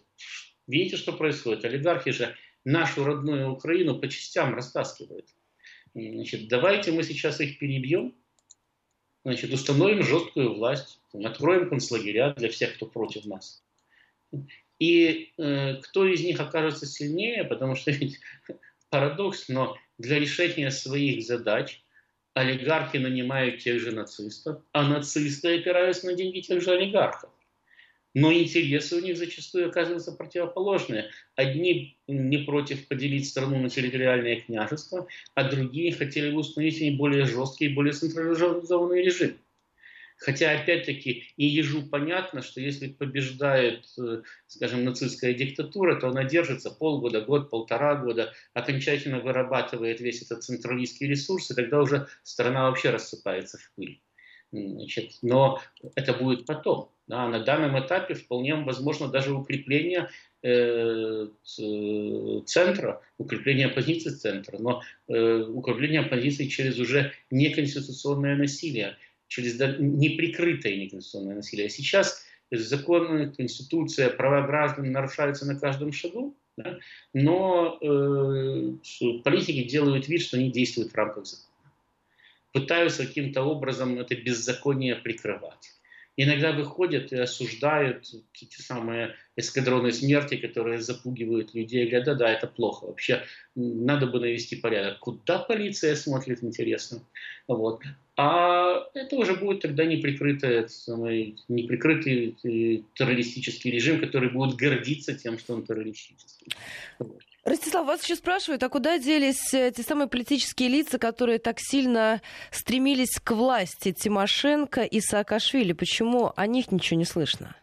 видите, 0.67 0.95
что 0.95 1.11
происходит? 1.11 1.65
Олигархи 1.65 2.11
же 2.11 2.33
нашу 2.63 3.03
родную 3.03 3.51
Украину 3.51 3.99
по 3.99 4.07
частям 4.07 4.55
растаскивают. 4.55 5.27
Значит, 5.93 6.47
давайте 6.47 6.93
мы 6.93 7.03
сейчас 7.03 7.41
их 7.41 7.59
перебьем, 7.59 8.15
значит, 9.25 9.51
установим 9.51 10.03
жесткую 10.03 10.53
власть, 10.53 11.01
откроем 11.11 11.67
концлагеря 11.67 12.33
для 12.35 12.49
всех, 12.49 12.75
кто 12.75 12.85
против 12.85 13.25
нас. 13.25 13.63
И 14.81 15.31
э, 15.37 15.75
кто 15.75 16.07
из 16.07 16.23
них 16.23 16.39
окажется 16.39 16.87
сильнее, 16.87 17.43
потому 17.43 17.75
что 17.75 17.91
ведь 17.91 18.19
парадокс, 18.89 19.47
но 19.47 19.77
для 19.99 20.17
решения 20.17 20.71
своих 20.71 21.23
задач 21.23 21.83
олигархи 22.33 22.97
нанимают 22.97 23.59
тех 23.59 23.79
же 23.79 23.91
нацистов, 23.91 24.63
а 24.71 24.81
нацисты 24.81 25.59
опираются 25.59 26.07
на 26.07 26.15
деньги 26.15 26.39
тех 26.39 26.63
же 26.63 26.71
олигархов. 26.71 27.29
Но 28.15 28.33
интересы 28.33 28.95
у 28.95 29.01
них 29.01 29.17
зачастую 29.17 29.69
оказываются 29.69 30.13
противоположные. 30.13 31.11
Одни 31.35 31.99
не 32.07 32.39
против 32.39 32.87
поделить 32.87 33.29
страну 33.29 33.59
на 33.59 33.69
территориальные 33.69 34.41
княжества, 34.41 35.07
а 35.35 35.43
другие 35.43 35.93
хотели 35.93 36.31
бы 36.31 36.39
установить 36.39 36.97
более 36.97 37.25
жесткий 37.25 37.69
более 37.69 37.93
централизованный 37.93 39.03
режим. 39.03 39.37
Хотя, 40.21 40.51
опять-таки, 40.51 41.23
и 41.35 41.45
ежу 41.47 41.81
понятно, 41.81 42.43
что 42.43 42.61
если 42.61 42.89
побеждает, 42.89 43.85
э, 43.99 44.21
скажем, 44.45 44.85
нацистская 44.85 45.33
диктатура, 45.33 45.99
то 45.99 46.09
она 46.09 46.23
держится 46.25 46.69
полгода, 46.69 47.21
год, 47.21 47.49
полтора 47.49 47.95
года, 47.95 48.31
окончательно 48.53 49.19
вырабатывает 49.19 49.99
весь 49.99 50.21
этот 50.21 50.43
централистский 50.43 51.07
ресурс, 51.07 51.49
и 51.49 51.55
тогда 51.55 51.81
уже 51.81 52.07
страна 52.21 52.69
вообще 52.69 52.91
рассыпается 52.91 53.57
в 53.57 53.71
пыль. 53.75 53.99
Значит, 54.51 55.13
но 55.23 55.59
это 55.95 56.13
будет 56.13 56.45
потом. 56.45 56.91
Да, 57.07 57.27
на 57.27 57.39
данном 57.39 57.83
этапе 57.83 58.13
вполне 58.13 58.53
возможно 58.55 59.07
даже 59.07 59.33
укрепление 59.33 60.09
э, 60.43 61.27
центра, 62.45 63.01
укрепление 63.17 63.69
позиции 63.69 64.11
центра, 64.11 64.59
но 64.59 64.83
э, 65.07 65.41
укрепление 65.41 66.03
позиции 66.03 66.47
через 66.47 66.77
уже 66.77 67.11
неконституционное 67.31 68.35
насилие, 68.35 68.97
через 69.31 69.57
неприкрытое 69.79 70.75
неконституционное 70.75 71.35
насилие. 71.35 71.67
А 71.67 71.69
сейчас 71.69 72.25
законы, 72.51 73.31
конституция, 73.31 74.09
права 74.09 74.45
граждан 74.45 74.91
нарушаются 74.91 75.45
на 75.45 75.57
каждом 75.57 75.93
шагу, 75.93 76.35
да, 76.57 76.79
но 77.13 77.79
э, 77.81 78.73
политики 79.23 79.63
делают 79.63 80.09
вид, 80.09 80.21
что 80.21 80.35
они 80.35 80.51
действуют 80.51 80.91
в 80.91 80.95
рамках 80.95 81.25
закона 81.25 81.47
пытаются 82.51 83.07
каким-то 83.07 83.43
образом 83.43 83.97
это 83.97 84.13
беззаконие 84.15 84.95
прикрывать. 84.95 85.71
Иногда 86.17 86.51
выходят 86.51 87.13
и 87.13 87.17
осуждают 87.17 88.03
те 88.33 88.61
самые 88.61 89.15
эскадроны 89.37 89.91
смерти, 89.91 90.35
которые 90.35 90.81
запугивают 90.81 91.55
людей, 91.55 91.85
говорят, 91.85 92.05
да-да, 92.05 92.29
это 92.31 92.47
плохо, 92.47 92.85
вообще 92.85 93.23
надо 93.55 94.07
бы 94.07 94.19
навести 94.19 94.57
порядок. 94.57 94.99
Куда 94.99 95.39
полиция 95.39 95.95
смотрит, 95.95 96.43
интересно. 96.43 97.01
Вот. 97.47 97.81
А 98.17 98.87
это 98.93 99.15
уже 99.15 99.35
будет 99.35 99.61
тогда 99.61 99.85
неприкрытый, 99.85 100.67
самый, 100.69 101.37
неприкрытый 101.47 102.35
э, 102.43 102.83
террористический 102.93 103.71
режим, 103.71 103.99
который 104.01 104.29
будет 104.29 104.57
гордиться 104.57 105.13
тем, 105.15 105.39
что 105.39 105.55
он 105.55 105.65
террористический. 105.65 106.47
Вот. 106.99 107.21
Ростислав, 107.43 107.87
вас 107.87 108.03
еще 108.03 108.15
спрашивают, 108.15 108.61
а 108.61 108.69
куда 108.69 108.99
делись 108.99 109.51
э, 109.53 109.71
те 109.75 109.81
самые 109.81 110.07
политические 110.07 110.69
лица, 110.69 110.99
которые 110.99 111.39
так 111.39 111.59
сильно 111.59 112.21
стремились 112.51 113.19
к 113.19 113.31
власти, 113.31 113.91
Тимошенко 113.91 114.83
и 114.83 114.99
Саакашвили? 115.01 115.73
Почему 115.73 116.31
о 116.35 116.45
них 116.45 116.71
ничего 116.71 116.99
не 116.99 117.05
слышно? 117.05 117.55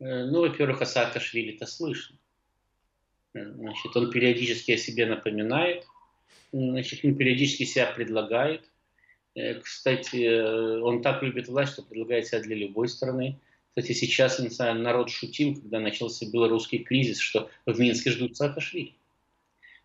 Э, 0.00 0.24
ну, 0.24 0.40
во-первых, 0.40 0.82
о 0.82 0.86
Саакашвили-то 0.86 1.66
слышно. 1.66 2.16
Э, 3.34 3.52
значит, 3.52 3.96
он 3.96 4.10
периодически 4.10 4.72
о 4.72 4.78
себе 4.78 5.06
напоминает, 5.06 5.86
значит, 6.52 7.04
он 7.04 7.14
периодически 7.14 7.64
себя 7.64 7.86
предлагает. 7.86 8.68
Кстати, 9.62 10.80
он 10.80 11.00
так 11.00 11.22
любит 11.22 11.46
власть, 11.46 11.74
что 11.74 11.82
предлагает 11.82 12.26
себя 12.26 12.40
для 12.40 12.56
любой 12.56 12.88
страны. 12.88 13.38
Кстати, 13.78 13.96
сейчас 13.96 14.40
народ 14.58 15.08
шутил, 15.08 15.54
когда 15.54 15.78
начался 15.78 16.26
белорусский 16.26 16.80
кризис, 16.80 17.20
что 17.20 17.48
в 17.64 17.78
Минске 17.78 18.10
ждут 18.10 18.36
Саакашвили. 18.36 18.94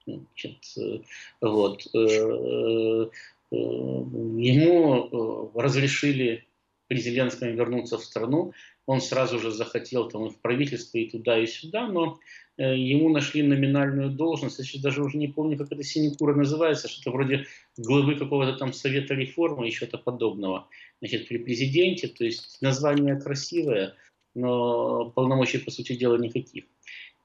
Значит, 0.07 0.57
э, 0.79 1.01
вот. 1.41 1.85
Э, 1.93 1.99
э, 1.99 3.11
ему 3.51 5.51
разрешили 5.53 6.47
при 6.87 6.97
Зеленском 6.97 7.55
вернуться 7.55 7.99
в 7.99 8.03
страну. 8.03 8.53
Он 8.85 8.99
сразу 9.01 9.39
же 9.39 9.51
захотел 9.51 10.09
там 10.09 10.29
в 10.29 10.41
правительство, 10.41 10.97
и 10.97 11.09
туда, 11.09 11.39
и 11.39 11.47
сюда, 11.47 11.87
но 11.87 12.19
Э, 12.57 12.77
ему 12.77 13.09
нашли 13.09 13.41
номинальную 13.41 14.11
должность, 14.11 14.59
я 14.59 14.65
сейчас 14.65 14.81
даже 14.81 15.03
уже 15.03 15.17
не 15.17 15.27
помню, 15.27 15.57
как 15.57 15.71
эта 15.71 15.83
синекура 15.83 16.35
называется, 16.35 16.87
что-то 16.87 17.11
вроде 17.11 17.47
главы 17.77 18.15
какого-то 18.15 18.53
там 18.57 18.73
совета 18.73 19.15
реформы 19.15 19.67
и 19.67 19.71
что-то 19.71 19.97
подобного. 19.97 20.67
Значит, 20.99 21.27
при 21.27 21.37
президенте, 21.37 22.07
то 22.07 22.23
есть 22.23 22.61
название 22.61 23.19
красивое, 23.19 23.95
но 24.35 25.09
полномочий, 25.11 25.57
по 25.57 25.71
сути 25.71 25.95
дела, 25.95 26.17
никаких. 26.17 26.65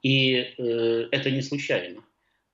И 0.01 0.33
э, 0.33 1.07
это 1.11 1.29
не 1.29 1.43
случайно, 1.43 2.03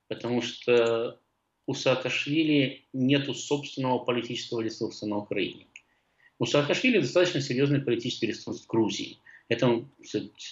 потому 0.10 0.42
что 0.42 1.20
у 1.68 1.74
Саакашвили 1.74 2.88
нет 2.92 3.34
собственного 3.38 4.00
политического 4.00 4.62
ресурса 4.62 5.08
на 5.08 5.18
Украине. 5.18 5.68
У 6.40 6.46
Саакашвили 6.46 7.00
достаточно 7.00 7.42
серьезный 7.42 7.82
политический 7.82 8.28
ресурс 8.28 8.62
в 8.62 8.68
Грузии. 8.68 9.18
Это 9.48 9.86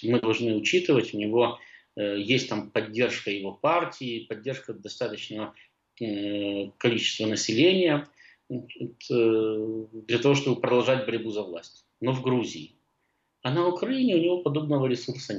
мы 0.02 0.20
должны 0.20 0.54
учитывать. 0.56 1.12
У 1.14 1.18
него 1.18 1.58
Э, 1.96 2.18
есть 2.18 2.48
там 2.48 2.70
поддержка 2.70 3.30
его 3.30 3.52
партии, 3.52 4.26
поддержка 4.28 4.74
достаточного 4.74 5.54
э, 6.00 6.70
количества 6.78 7.26
населения 7.26 8.08
э, 8.50 8.54
для 9.10 10.18
того, 10.18 10.34
чтобы 10.34 10.60
продолжать 10.60 11.06
борьбу 11.06 11.30
за 11.30 11.42
власть. 11.42 11.84
Но 12.00 12.12
в 12.12 12.22
Грузии. 12.22 12.74
А 13.42 13.52
на 13.52 13.68
Украине 13.68 14.16
у 14.16 14.20
него 14.20 14.42
подобного 14.42 14.86
ресурса 14.86 15.34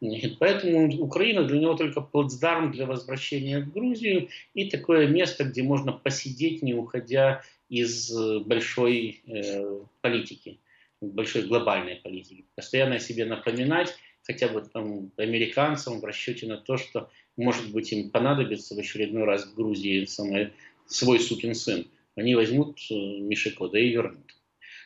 нет. 0.00 0.38
Поэтому 0.38 0.88
Украина 1.00 1.44
для 1.44 1.58
него 1.58 1.74
только 1.74 2.00
плацдарм 2.00 2.72
для 2.72 2.86
возвращения 2.86 3.60
в 3.60 3.72
Грузию 3.72 4.28
и 4.54 4.68
такое 4.70 5.06
место, 5.06 5.44
где 5.44 5.62
можно 5.62 5.92
посидеть, 5.92 6.62
не 6.62 6.74
уходя 6.74 7.42
из 7.68 8.12
большой 8.44 9.22
э, 9.26 9.80
политики, 10.00 10.60
большой 11.00 11.42
глобальной 11.42 11.96
политики. 11.96 12.44
Постоянно 12.54 13.00
себе 13.00 13.24
напоминать, 13.24 13.96
хотя 14.22 14.48
бы 14.48 14.62
там 14.62 15.10
американцам 15.16 16.00
в 16.00 16.04
расчете 16.04 16.46
на 16.46 16.58
то, 16.58 16.76
что, 16.76 17.10
может 17.36 17.72
быть, 17.72 17.92
им 17.92 18.10
понадобится 18.10 18.74
в 18.74 18.78
очередной 18.78 19.24
раз 19.24 19.46
в 19.46 19.54
Грузии 19.54 20.04
самое, 20.04 20.52
свой 20.86 21.20
сукин 21.20 21.54
сын. 21.54 21.86
Они 22.14 22.34
возьмут 22.34 22.78
э, 22.90 22.94
Мишико, 22.94 23.66
и 23.66 23.90
вернут. 23.90 24.36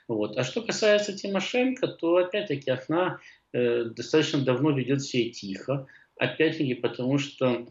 Вот. 0.09 0.37
А 0.37 0.43
что 0.43 0.63
касается 0.63 1.13
Тимошенко, 1.13 1.87
то 1.87 2.17
опять-таки 2.17 2.73
она 2.89 3.21
э, 3.53 3.85
достаточно 3.85 4.41
давно 4.41 4.71
ведет 4.71 5.03
себя 5.03 5.33
тихо. 5.33 5.87
Опять-таки 6.17 6.75
потому, 6.75 7.19
что 7.19 7.67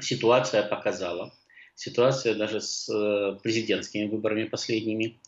ситуация 0.00 0.62
показала, 0.62 1.32
ситуация 1.74 2.34
даже 2.34 2.60
с 2.60 2.88
э, 2.88 3.38
президентскими 3.42 4.06
выборами 4.06 4.44
последними, 4.44 5.18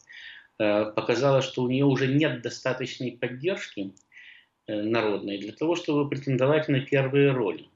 э, 0.59 0.85
показала, 0.87 1.43
что 1.43 1.63
у 1.63 1.71
нее 1.71 1.85
уже 1.85 2.07
нет 2.07 2.43
достаточной 2.43 3.13
поддержки 3.13 3.93
народной 4.67 5.39
для 5.39 5.53
того, 5.53 5.75
чтобы 5.75 6.09
претендовать 6.09 6.69
на 6.69 6.81
первые 6.81 7.33
роли. 7.33 7.67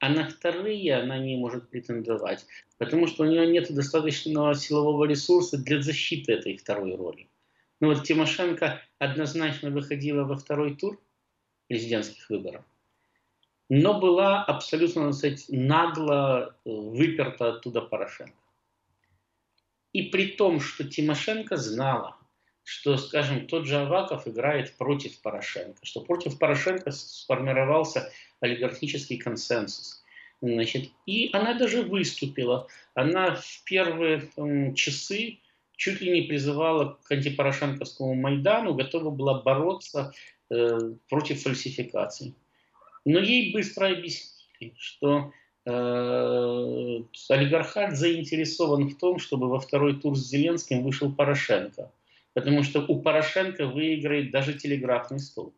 А 0.00 0.08
на 0.08 0.28
вторые 0.28 0.94
она 0.94 1.18
не 1.18 1.36
может 1.36 1.68
претендовать, 1.68 2.46
потому 2.78 3.06
что 3.06 3.24
у 3.24 3.26
нее 3.26 3.46
нет 3.46 3.72
достаточного 3.74 4.54
силового 4.54 5.04
ресурса 5.04 5.58
для 5.58 5.82
защиты 5.82 6.32
этой 6.32 6.56
второй 6.56 6.94
роли. 6.94 7.28
Ну 7.80 7.88
вот 7.88 8.04
Тимошенко 8.04 8.82
однозначно 8.98 9.70
выходила 9.70 10.24
во 10.24 10.36
второй 10.36 10.74
тур 10.76 11.00
президентских 11.68 12.28
выборов, 12.30 12.64
но 13.68 14.00
была 14.00 14.42
абсолютно, 14.44 15.06
так 15.06 15.14
сказать, 15.14 15.44
нагло 15.48 16.56
э, 16.64 16.70
выперта 16.70 17.50
оттуда 17.50 17.82
Порошенко. 17.82 18.34
И 19.92 20.02
при 20.02 20.28
том, 20.28 20.60
что 20.60 20.84
Тимошенко 20.84 21.56
знала, 21.56 22.16
что, 22.64 22.96
скажем, 22.96 23.46
тот 23.46 23.66
же 23.66 23.76
Аваков 23.76 24.26
играет 24.26 24.76
против 24.76 25.20
Порошенко, 25.20 25.78
что 25.84 26.00
против 26.00 26.38
Порошенко 26.38 26.90
сформировался 26.90 28.12
олигархический 28.40 29.16
консенсус. 29.16 30.04
Значит, 30.40 30.90
и 31.06 31.30
она 31.32 31.54
даже 31.54 31.82
выступила. 31.82 32.68
Она 32.94 33.36
в 33.36 33.64
первые 33.64 34.28
там, 34.36 34.74
часы 34.74 35.38
чуть 35.78 36.02
ли 36.02 36.10
не 36.10 36.28
призывала 36.28 36.98
к 37.02 37.10
антипорошенковскому 37.10 38.14
Майдану, 38.14 38.74
готова 38.74 39.08
была 39.08 39.40
бороться 39.40 40.12
э, 40.50 40.78
против 41.08 41.42
фальсификаций. 41.42 42.34
Но 43.06 43.18
ей 43.20 43.54
быстро 43.54 43.86
объяснили, 43.86 44.74
что 44.76 45.32
э, 45.64 45.70
олигархат 47.30 47.96
заинтересован 47.96 48.88
в 48.88 48.98
том, 48.98 49.18
чтобы 49.18 49.48
во 49.48 49.58
второй 49.58 49.98
тур 49.98 50.14
с 50.14 50.28
Зеленским 50.28 50.82
вышел 50.82 51.10
Порошенко 51.10 51.90
потому 52.38 52.62
что 52.62 52.84
у 52.86 53.02
Порошенко 53.02 53.66
выиграет 53.66 54.30
даже 54.30 54.54
телеграфный 54.54 55.18
стол. 55.18 55.52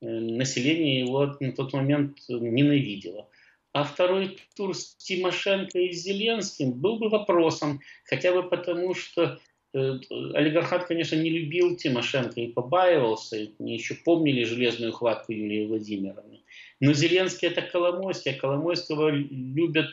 Э, 0.00 0.06
население 0.06 1.00
его 1.00 1.36
на 1.38 1.52
тот 1.52 1.72
момент 1.74 2.18
ненавидело. 2.28 3.28
А 3.76 3.84
второй 3.84 4.38
тур 4.56 4.74
с 4.74 4.96
Тимошенко 4.96 5.78
и 5.78 5.92
Зеленским 5.92 6.72
был 6.72 6.96
бы 6.96 7.10
вопросом, 7.10 7.80
хотя 8.06 8.32
бы 8.32 8.48
потому, 8.48 8.94
что 8.94 9.38
э, 9.74 9.98
олигархат, 10.32 10.86
конечно, 10.86 11.16
не 11.16 11.28
любил 11.28 11.76
Тимошенко 11.76 12.40
и 12.40 12.52
побаивался, 12.52 13.50
не 13.58 13.74
еще 13.74 13.94
помнили 13.96 14.44
железную 14.44 14.92
хватку 14.92 15.32
Юлии 15.32 15.66
Владимировны. 15.66 16.40
Но 16.80 16.94
Зеленский 16.94 17.48
это 17.48 17.60
Коломойский, 17.60 18.32
а 18.32 18.40
Коломойского 18.40 19.10
любят 19.10 19.90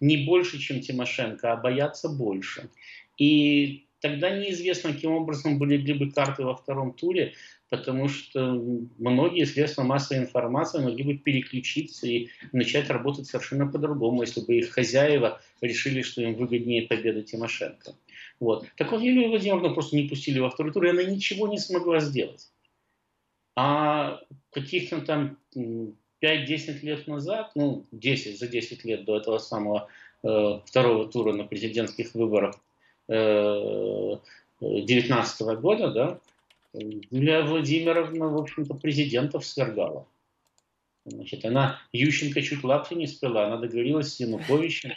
не 0.00 0.24
больше, 0.24 0.58
чем 0.58 0.80
Тимошенко, 0.80 1.52
а 1.52 1.56
боятся 1.56 2.08
больше. 2.08 2.70
И 3.18 3.84
тогда 4.00 4.30
неизвестно, 4.30 4.94
каким 4.94 5.10
образом 5.10 5.58
были 5.58 5.92
бы 5.92 6.10
карты 6.10 6.42
во 6.42 6.56
втором 6.56 6.94
туре, 6.94 7.34
потому 7.70 8.08
что 8.08 8.52
многие 8.98 9.44
средства 9.44 9.82
массовой 9.82 10.22
информации 10.22 10.82
могли 10.82 11.04
бы 11.04 11.14
переключиться 11.14 12.06
и 12.06 12.28
начать 12.52 12.90
работать 12.90 13.26
совершенно 13.26 13.66
по-другому, 13.66 14.22
если 14.22 14.40
бы 14.40 14.56
их 14.56 14.70
хозяева 14.70 15.40
решили, 15.60 16.02
что 16.02 16.22
им 16.22 16.34
выгоднее 16.34 16.82
победа 16.82 17.22
Тимошенко. 17.22 17.94
Вот. 18.38 18.66
Так 18.76 18.92
вот, 18.92 19.02
Юлию 19.02 19.30
Владимировну 19.30 19.74
просто 19.74 19.96
не 19.96 20.08
пустили 20.08 20.38
во 20.38 20.50
второй 20.50 20.72
тур, 20.72 20.84
и 20.84 20.90
она 20.90 21.02
ничего 21.02 21.48
не 21.48 21.58
смогла 21.58 22.00
сделать. 22.00 22.48
А 23.56 24.20
каких-то 24.52 25.00
там 25.00 25.38
5-10 25.56 25.94
лет 26.82 27.06
назад, 27.06 27.52
ну, 27.54 27.86
10, 27.90 28.38
за 28.38 28.46
10 28.46 28.84
лет 28.84 29.04
до 29.04 29.16
этого 29.16 29.38
самого 29.38 29.88
э, 30.22 30.60
второго 30.66 31.10
тура 31.10 31.32
на 31.32 31.44
президентских 31.44 32.14
выборах, 32.14 32.56
2019 33.08 35.40
года, 35.60 35.90
да, 35.90 36.20
Юлия 36.78 37.42
Владимировна, 37.42 38.28
в 38.28 38.38
общем-то, 38.38 38.74
президентов 38.74 39.44
свергала. 39.44 40.06
Значит, 41.04 41.44
она 41.44 41.80
Ющенко 41.92 42.42
чуть 42.42 42.64
лапти 42.64 42.94
не 42.94 43.06
спила, 43.06 43.46
она 43.46 43.58
договорилась 43.58 44.14
с 44.14 44.20
Януковичем. 44.20 44.92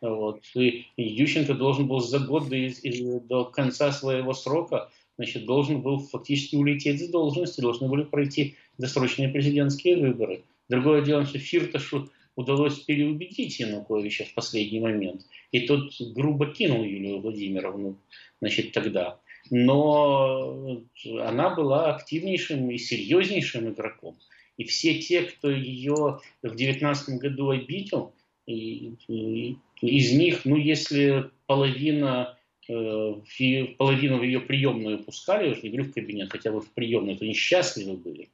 Вот, 0.00 0.42
и 0.54 0.86
Ющенко 0.96 1.54
должен 1.54 1.88
был 1.88 2.00
за 2.00 2.20
год 2.20 2.48
до, 2.48 3.20
до 3.20 3.44
конца 3.46 3.90
своего 3.90 4.32
срока 4.32 4.90
значит, 5.18 5.44
должен 5.46 5.82
был 5.82 5.98
фактически 5.98 6.54
улететь 6.54 7.04
с 7.04 7.08
должности, 7.08 7.60
должны 7.60 7.88
были 7.88 8.04
пройти 8.04 8.54
досрочные 8.78 9.28
президентские 9.28 9.96
выборы. 9.96 10.42
Другое 10.68 11.02
дело, 11.02 11.26
что 11.26 11.38
Фирташу 11.38 12.08
удалось 12.36 12.78
переубедить 12.78 13.58
Януковича 13.58 14.24
в 14.24 14.34
последний 14.34 14.78
момент. 14.78 15.26
И 15.50 15.66
тот 15.66 15.90
грубо 16.14 16.46
кинул 16.46 16.84
Юлию 16.84 17.20
Владимировну 17.20 17.98
значит, 18.40 18.72
тогда. 18.72 19.18
Но 19.50 20.82
она 21.20 21.54
была 21.54 21.94
активнейшим 21.94 22.70
и 22.70 22.78
серьезнейшим 22.78 23.70
игроком. 23.70 24.16
И 24.56 24.64
все 24.64 24.98
те, 24.98 25.22
кто 25.22 25.50
ее 25.50 26.20
в 26.42 26.48
2019 26.48 27.20
году 27.20 27.50
обидел, 27.50 28.14
и, 28.46 28.94
и, 29.08 29.56
из 29.80 30.12
них, 30.12 30.44
ну, 30.44 30.56
если 30.56 31.30
половина 31.46 32.38
Э, 32.70 33.14
половину 33.78 34.18
в 34.18 34.22
ее 34.22 34.40
приемную 34.40 35.02
пускали, 35.02 35.46
я 35.46 35.52
уже 35.52 35.62
не 35.62 35.70
говорю 35.70 35.84
в 35.84 35.94
кабинет, 35.94 36.30
хотя 36.30 36.52
бы 36.52 36.60
в 36.60 36.70
приемную, 36.72 37.16
то 37.16 37.24
несчастливы 37.24 37.96
были. 37.96 38.28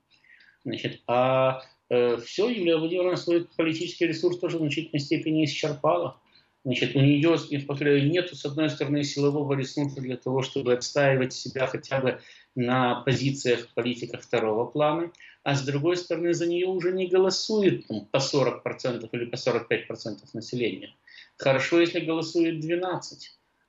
Значит, 0.65 1.03
а 1.07 1.63
э, 1.89 2.17
все, 2.17 2.49
Юлия 2.49 2.77
Владимировна 2.77 3.17
свой 3.17 3.47
политический 3.57 4.09
ресурс 4.09 4.39
тоже 4.41 4.57
в 4.57 4.61
значительной 4.61 5.01
степени 5.01 5.45
исчерпала. 5.45 6.21
Значит, 6.65 6.97
у 6.97 7.01
нее, 7.01 7.37
повторяю, 7.67 8.09
нет, 8.11 8.35
с 8.35 8.45
одной 8.47 8.71
стороны, 8.71 9.05
силового 9.05 9.53
ресурса 9.55 10.01
для 10.01 10.17
того, 10.17 10.43
чтобы 10.43 10.73
отстаивать 10.73 11.35
себя 11.35 11.67
хотя 11.67 12.01
бы 12.01 12.21
на 12.55 13.03
позициях 13.03 13.69
политика 13.75 14.19
второго 14.19 14.65
плана, 14.65 15.13
а 15.43 15.55
с 15.55 15.63
другой 15.63 15.99
стороны, 15.99 16.33
за 16.33 16.47
нее 16.47 16.67
уже 16.67 16.93
не 16.93 17.07
голосует 17.07 17.87
там, 17.87 18.07
по 18.07 18.17
40% 18.17 19.09
или 19.13 19.25
по 19.27 19.35
45% 19.35 20.21
населения. 20.33 20.95
Хорошо, 21.37 21.81
если 21.81 22.01
голосует 22.01 22.65
12% 22.65 23.01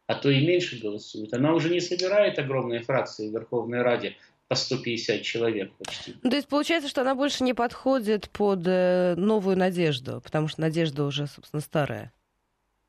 а 0.07 0.15
то 0.15 0.29
и 0.29 0.45
меньше 0.45 0.79
голосуют. 0.79 1.33
Она 1.33 1.53
уже 1.53 1.69
не 1.69 1.81
собирает 1.81 2.37
огромные 2.37 2.81
фракции 2.81 3.29
в 3.29 3.33
Верховной 3.33 3.81
Раде 3.81 4.15
по 4.47 4.55
150 4.55 5.23
человек 5.23 5.71
почти. 5.73 6.15
Ну, 6.21 6.29
то 6.29 6.35
есть 6.35 6.47
получается, 6.47 6.89
что 6.89 7.01
она 7.01 7.15
больше 7.15 7.43
не 7.43 7.53
подходит 7.53 8.29
под 8.29 8.61
э, 8.67 9.15
новую 9.17 9.57
надежду, 9.57 10.21
потому 10.23 10.47
что 10.47 10.61
надежда 10.61 11.03
уже, 11.05 11.25
собственно, 11.25 11.61
старая. 11.61 12.13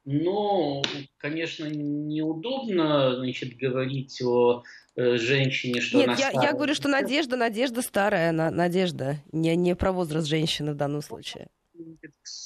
Ну, 0.08 0.82
конечно, 1.18 1.64
неудобно, 1.64 3.16
значит, 3.16 3.56
говорить 3.56 4.22
о 4.22 4.62
э, 4.94 5.16
женщине, 5.18 5.80
что 5.80 5.98
Нет, 5.98 6.10
она 6.10 6.16
я, 6.16 6.30
я 6.30 6.52
говорю, 6.52 6.74
что 6.74 6.88
надежда, 6.88 7.36
надежда 7.36 7.82
старая, 7.82 8.30
на, 8.30 8.52
надежда, 8.52 9.16
не, 9.32 9.56
не 9.56 9.74
про 9.74 9.90
возраст 9.90 10.28
женщины 10.28 10.74
в 10.74 10.76
данном 10.76 11.02
случае. 11.02 11.48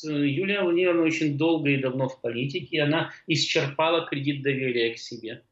Юлия 0.02 0.62
Владимировна 0.62 1.02
очень 1.02 1.36
долго 1.36 1.68
и 1.68 1.76
давно 1.76 2.08
в 2.08 2.22
политике, 2.22 2.80
она 2.80 3.10
исчерпала 3.26 4.06
кредит 4.06 4.42
доверия 4.42 4.94
к 4.94 4.98
себе. 4.98 5.42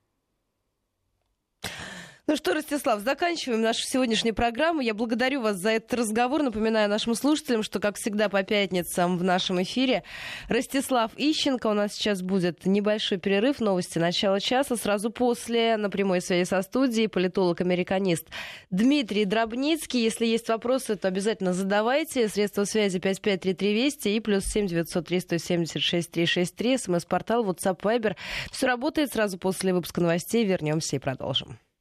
Ну 2.28 2.36
что, 2.36 2.52
Ростислав, 2.52 3.00
заканчиваем 3.00 3.62
нашу 3.62 3.80
сегодняшнюю 3.84 4.34
программу. 4.34 4.82
Я 4.82 4.92
благодарю 4.92 5.40
вас 5.40 5.56
за 5.56 5.70
этот 5.70 5.94
разговор. 5.94 6.42
Напоминаю 6.42 6.86
нашим 6.86 7.14
слушателям, 7.14 7.62
что, 7.62 7.80
как 7.80 7.96
всегда, 7.96 8.28
по 8.28 8.42
пятницам 8.42 9.16
в 9.16 9.24
нашем 9.24 9.62
эфире 9.62 10.02
Ростислав 10.50 11.10
Ищенко. 11.16 11.68
У 11.68 11.72
нас 11.72 11.94
сейчас 11.94 12.20
будет 12.20 12.66
небольшой 12.66 13.16
перерыв, 13.16 13.60
новости 13.60 13.98
начала 13.98 14.40
часа. 14.40 14.76
Сразу 14.76 15.10
после, 15.10 15.78
на 15.78 15.88
прямой 15.88 16.20
связи 16.20 16.46
со 16.46 16.60
студией, 16.60 17.08
политолог-американист 17.08 18.26
Дмитрий 18.70 19.24
Дробницкий. 19.24 20.02
Если 20.02 20.26
есть 20.26 20.50
вопросы, 20.50 20.96
то 20.96 21.08
обязательно 21.08 21.54
задавайте. 21.54 22.28
Средства 22.28 22.64
связи 22.64 22.98
553320 22.98 24.04
и 24.04 24.20
плюс 24.20 24.44
7 24.44 24.66
903 24.66 25.20
176 25.20 26.10
363. 26.10 26.76
СМС-портал 26.76 27.46
WhatsApp 27.46 27.80
Viber. 27.80 28.16
Все 28.52 28.66
работает 28.66 29.14
сразу 29.14 29.38
после 29.38 29.72
выпуска 29.72 30.02
новостей. 30.02 30.44
Вернемся 30.44 30.96
и 30.96 30.98
продолжим. 30.98 31.58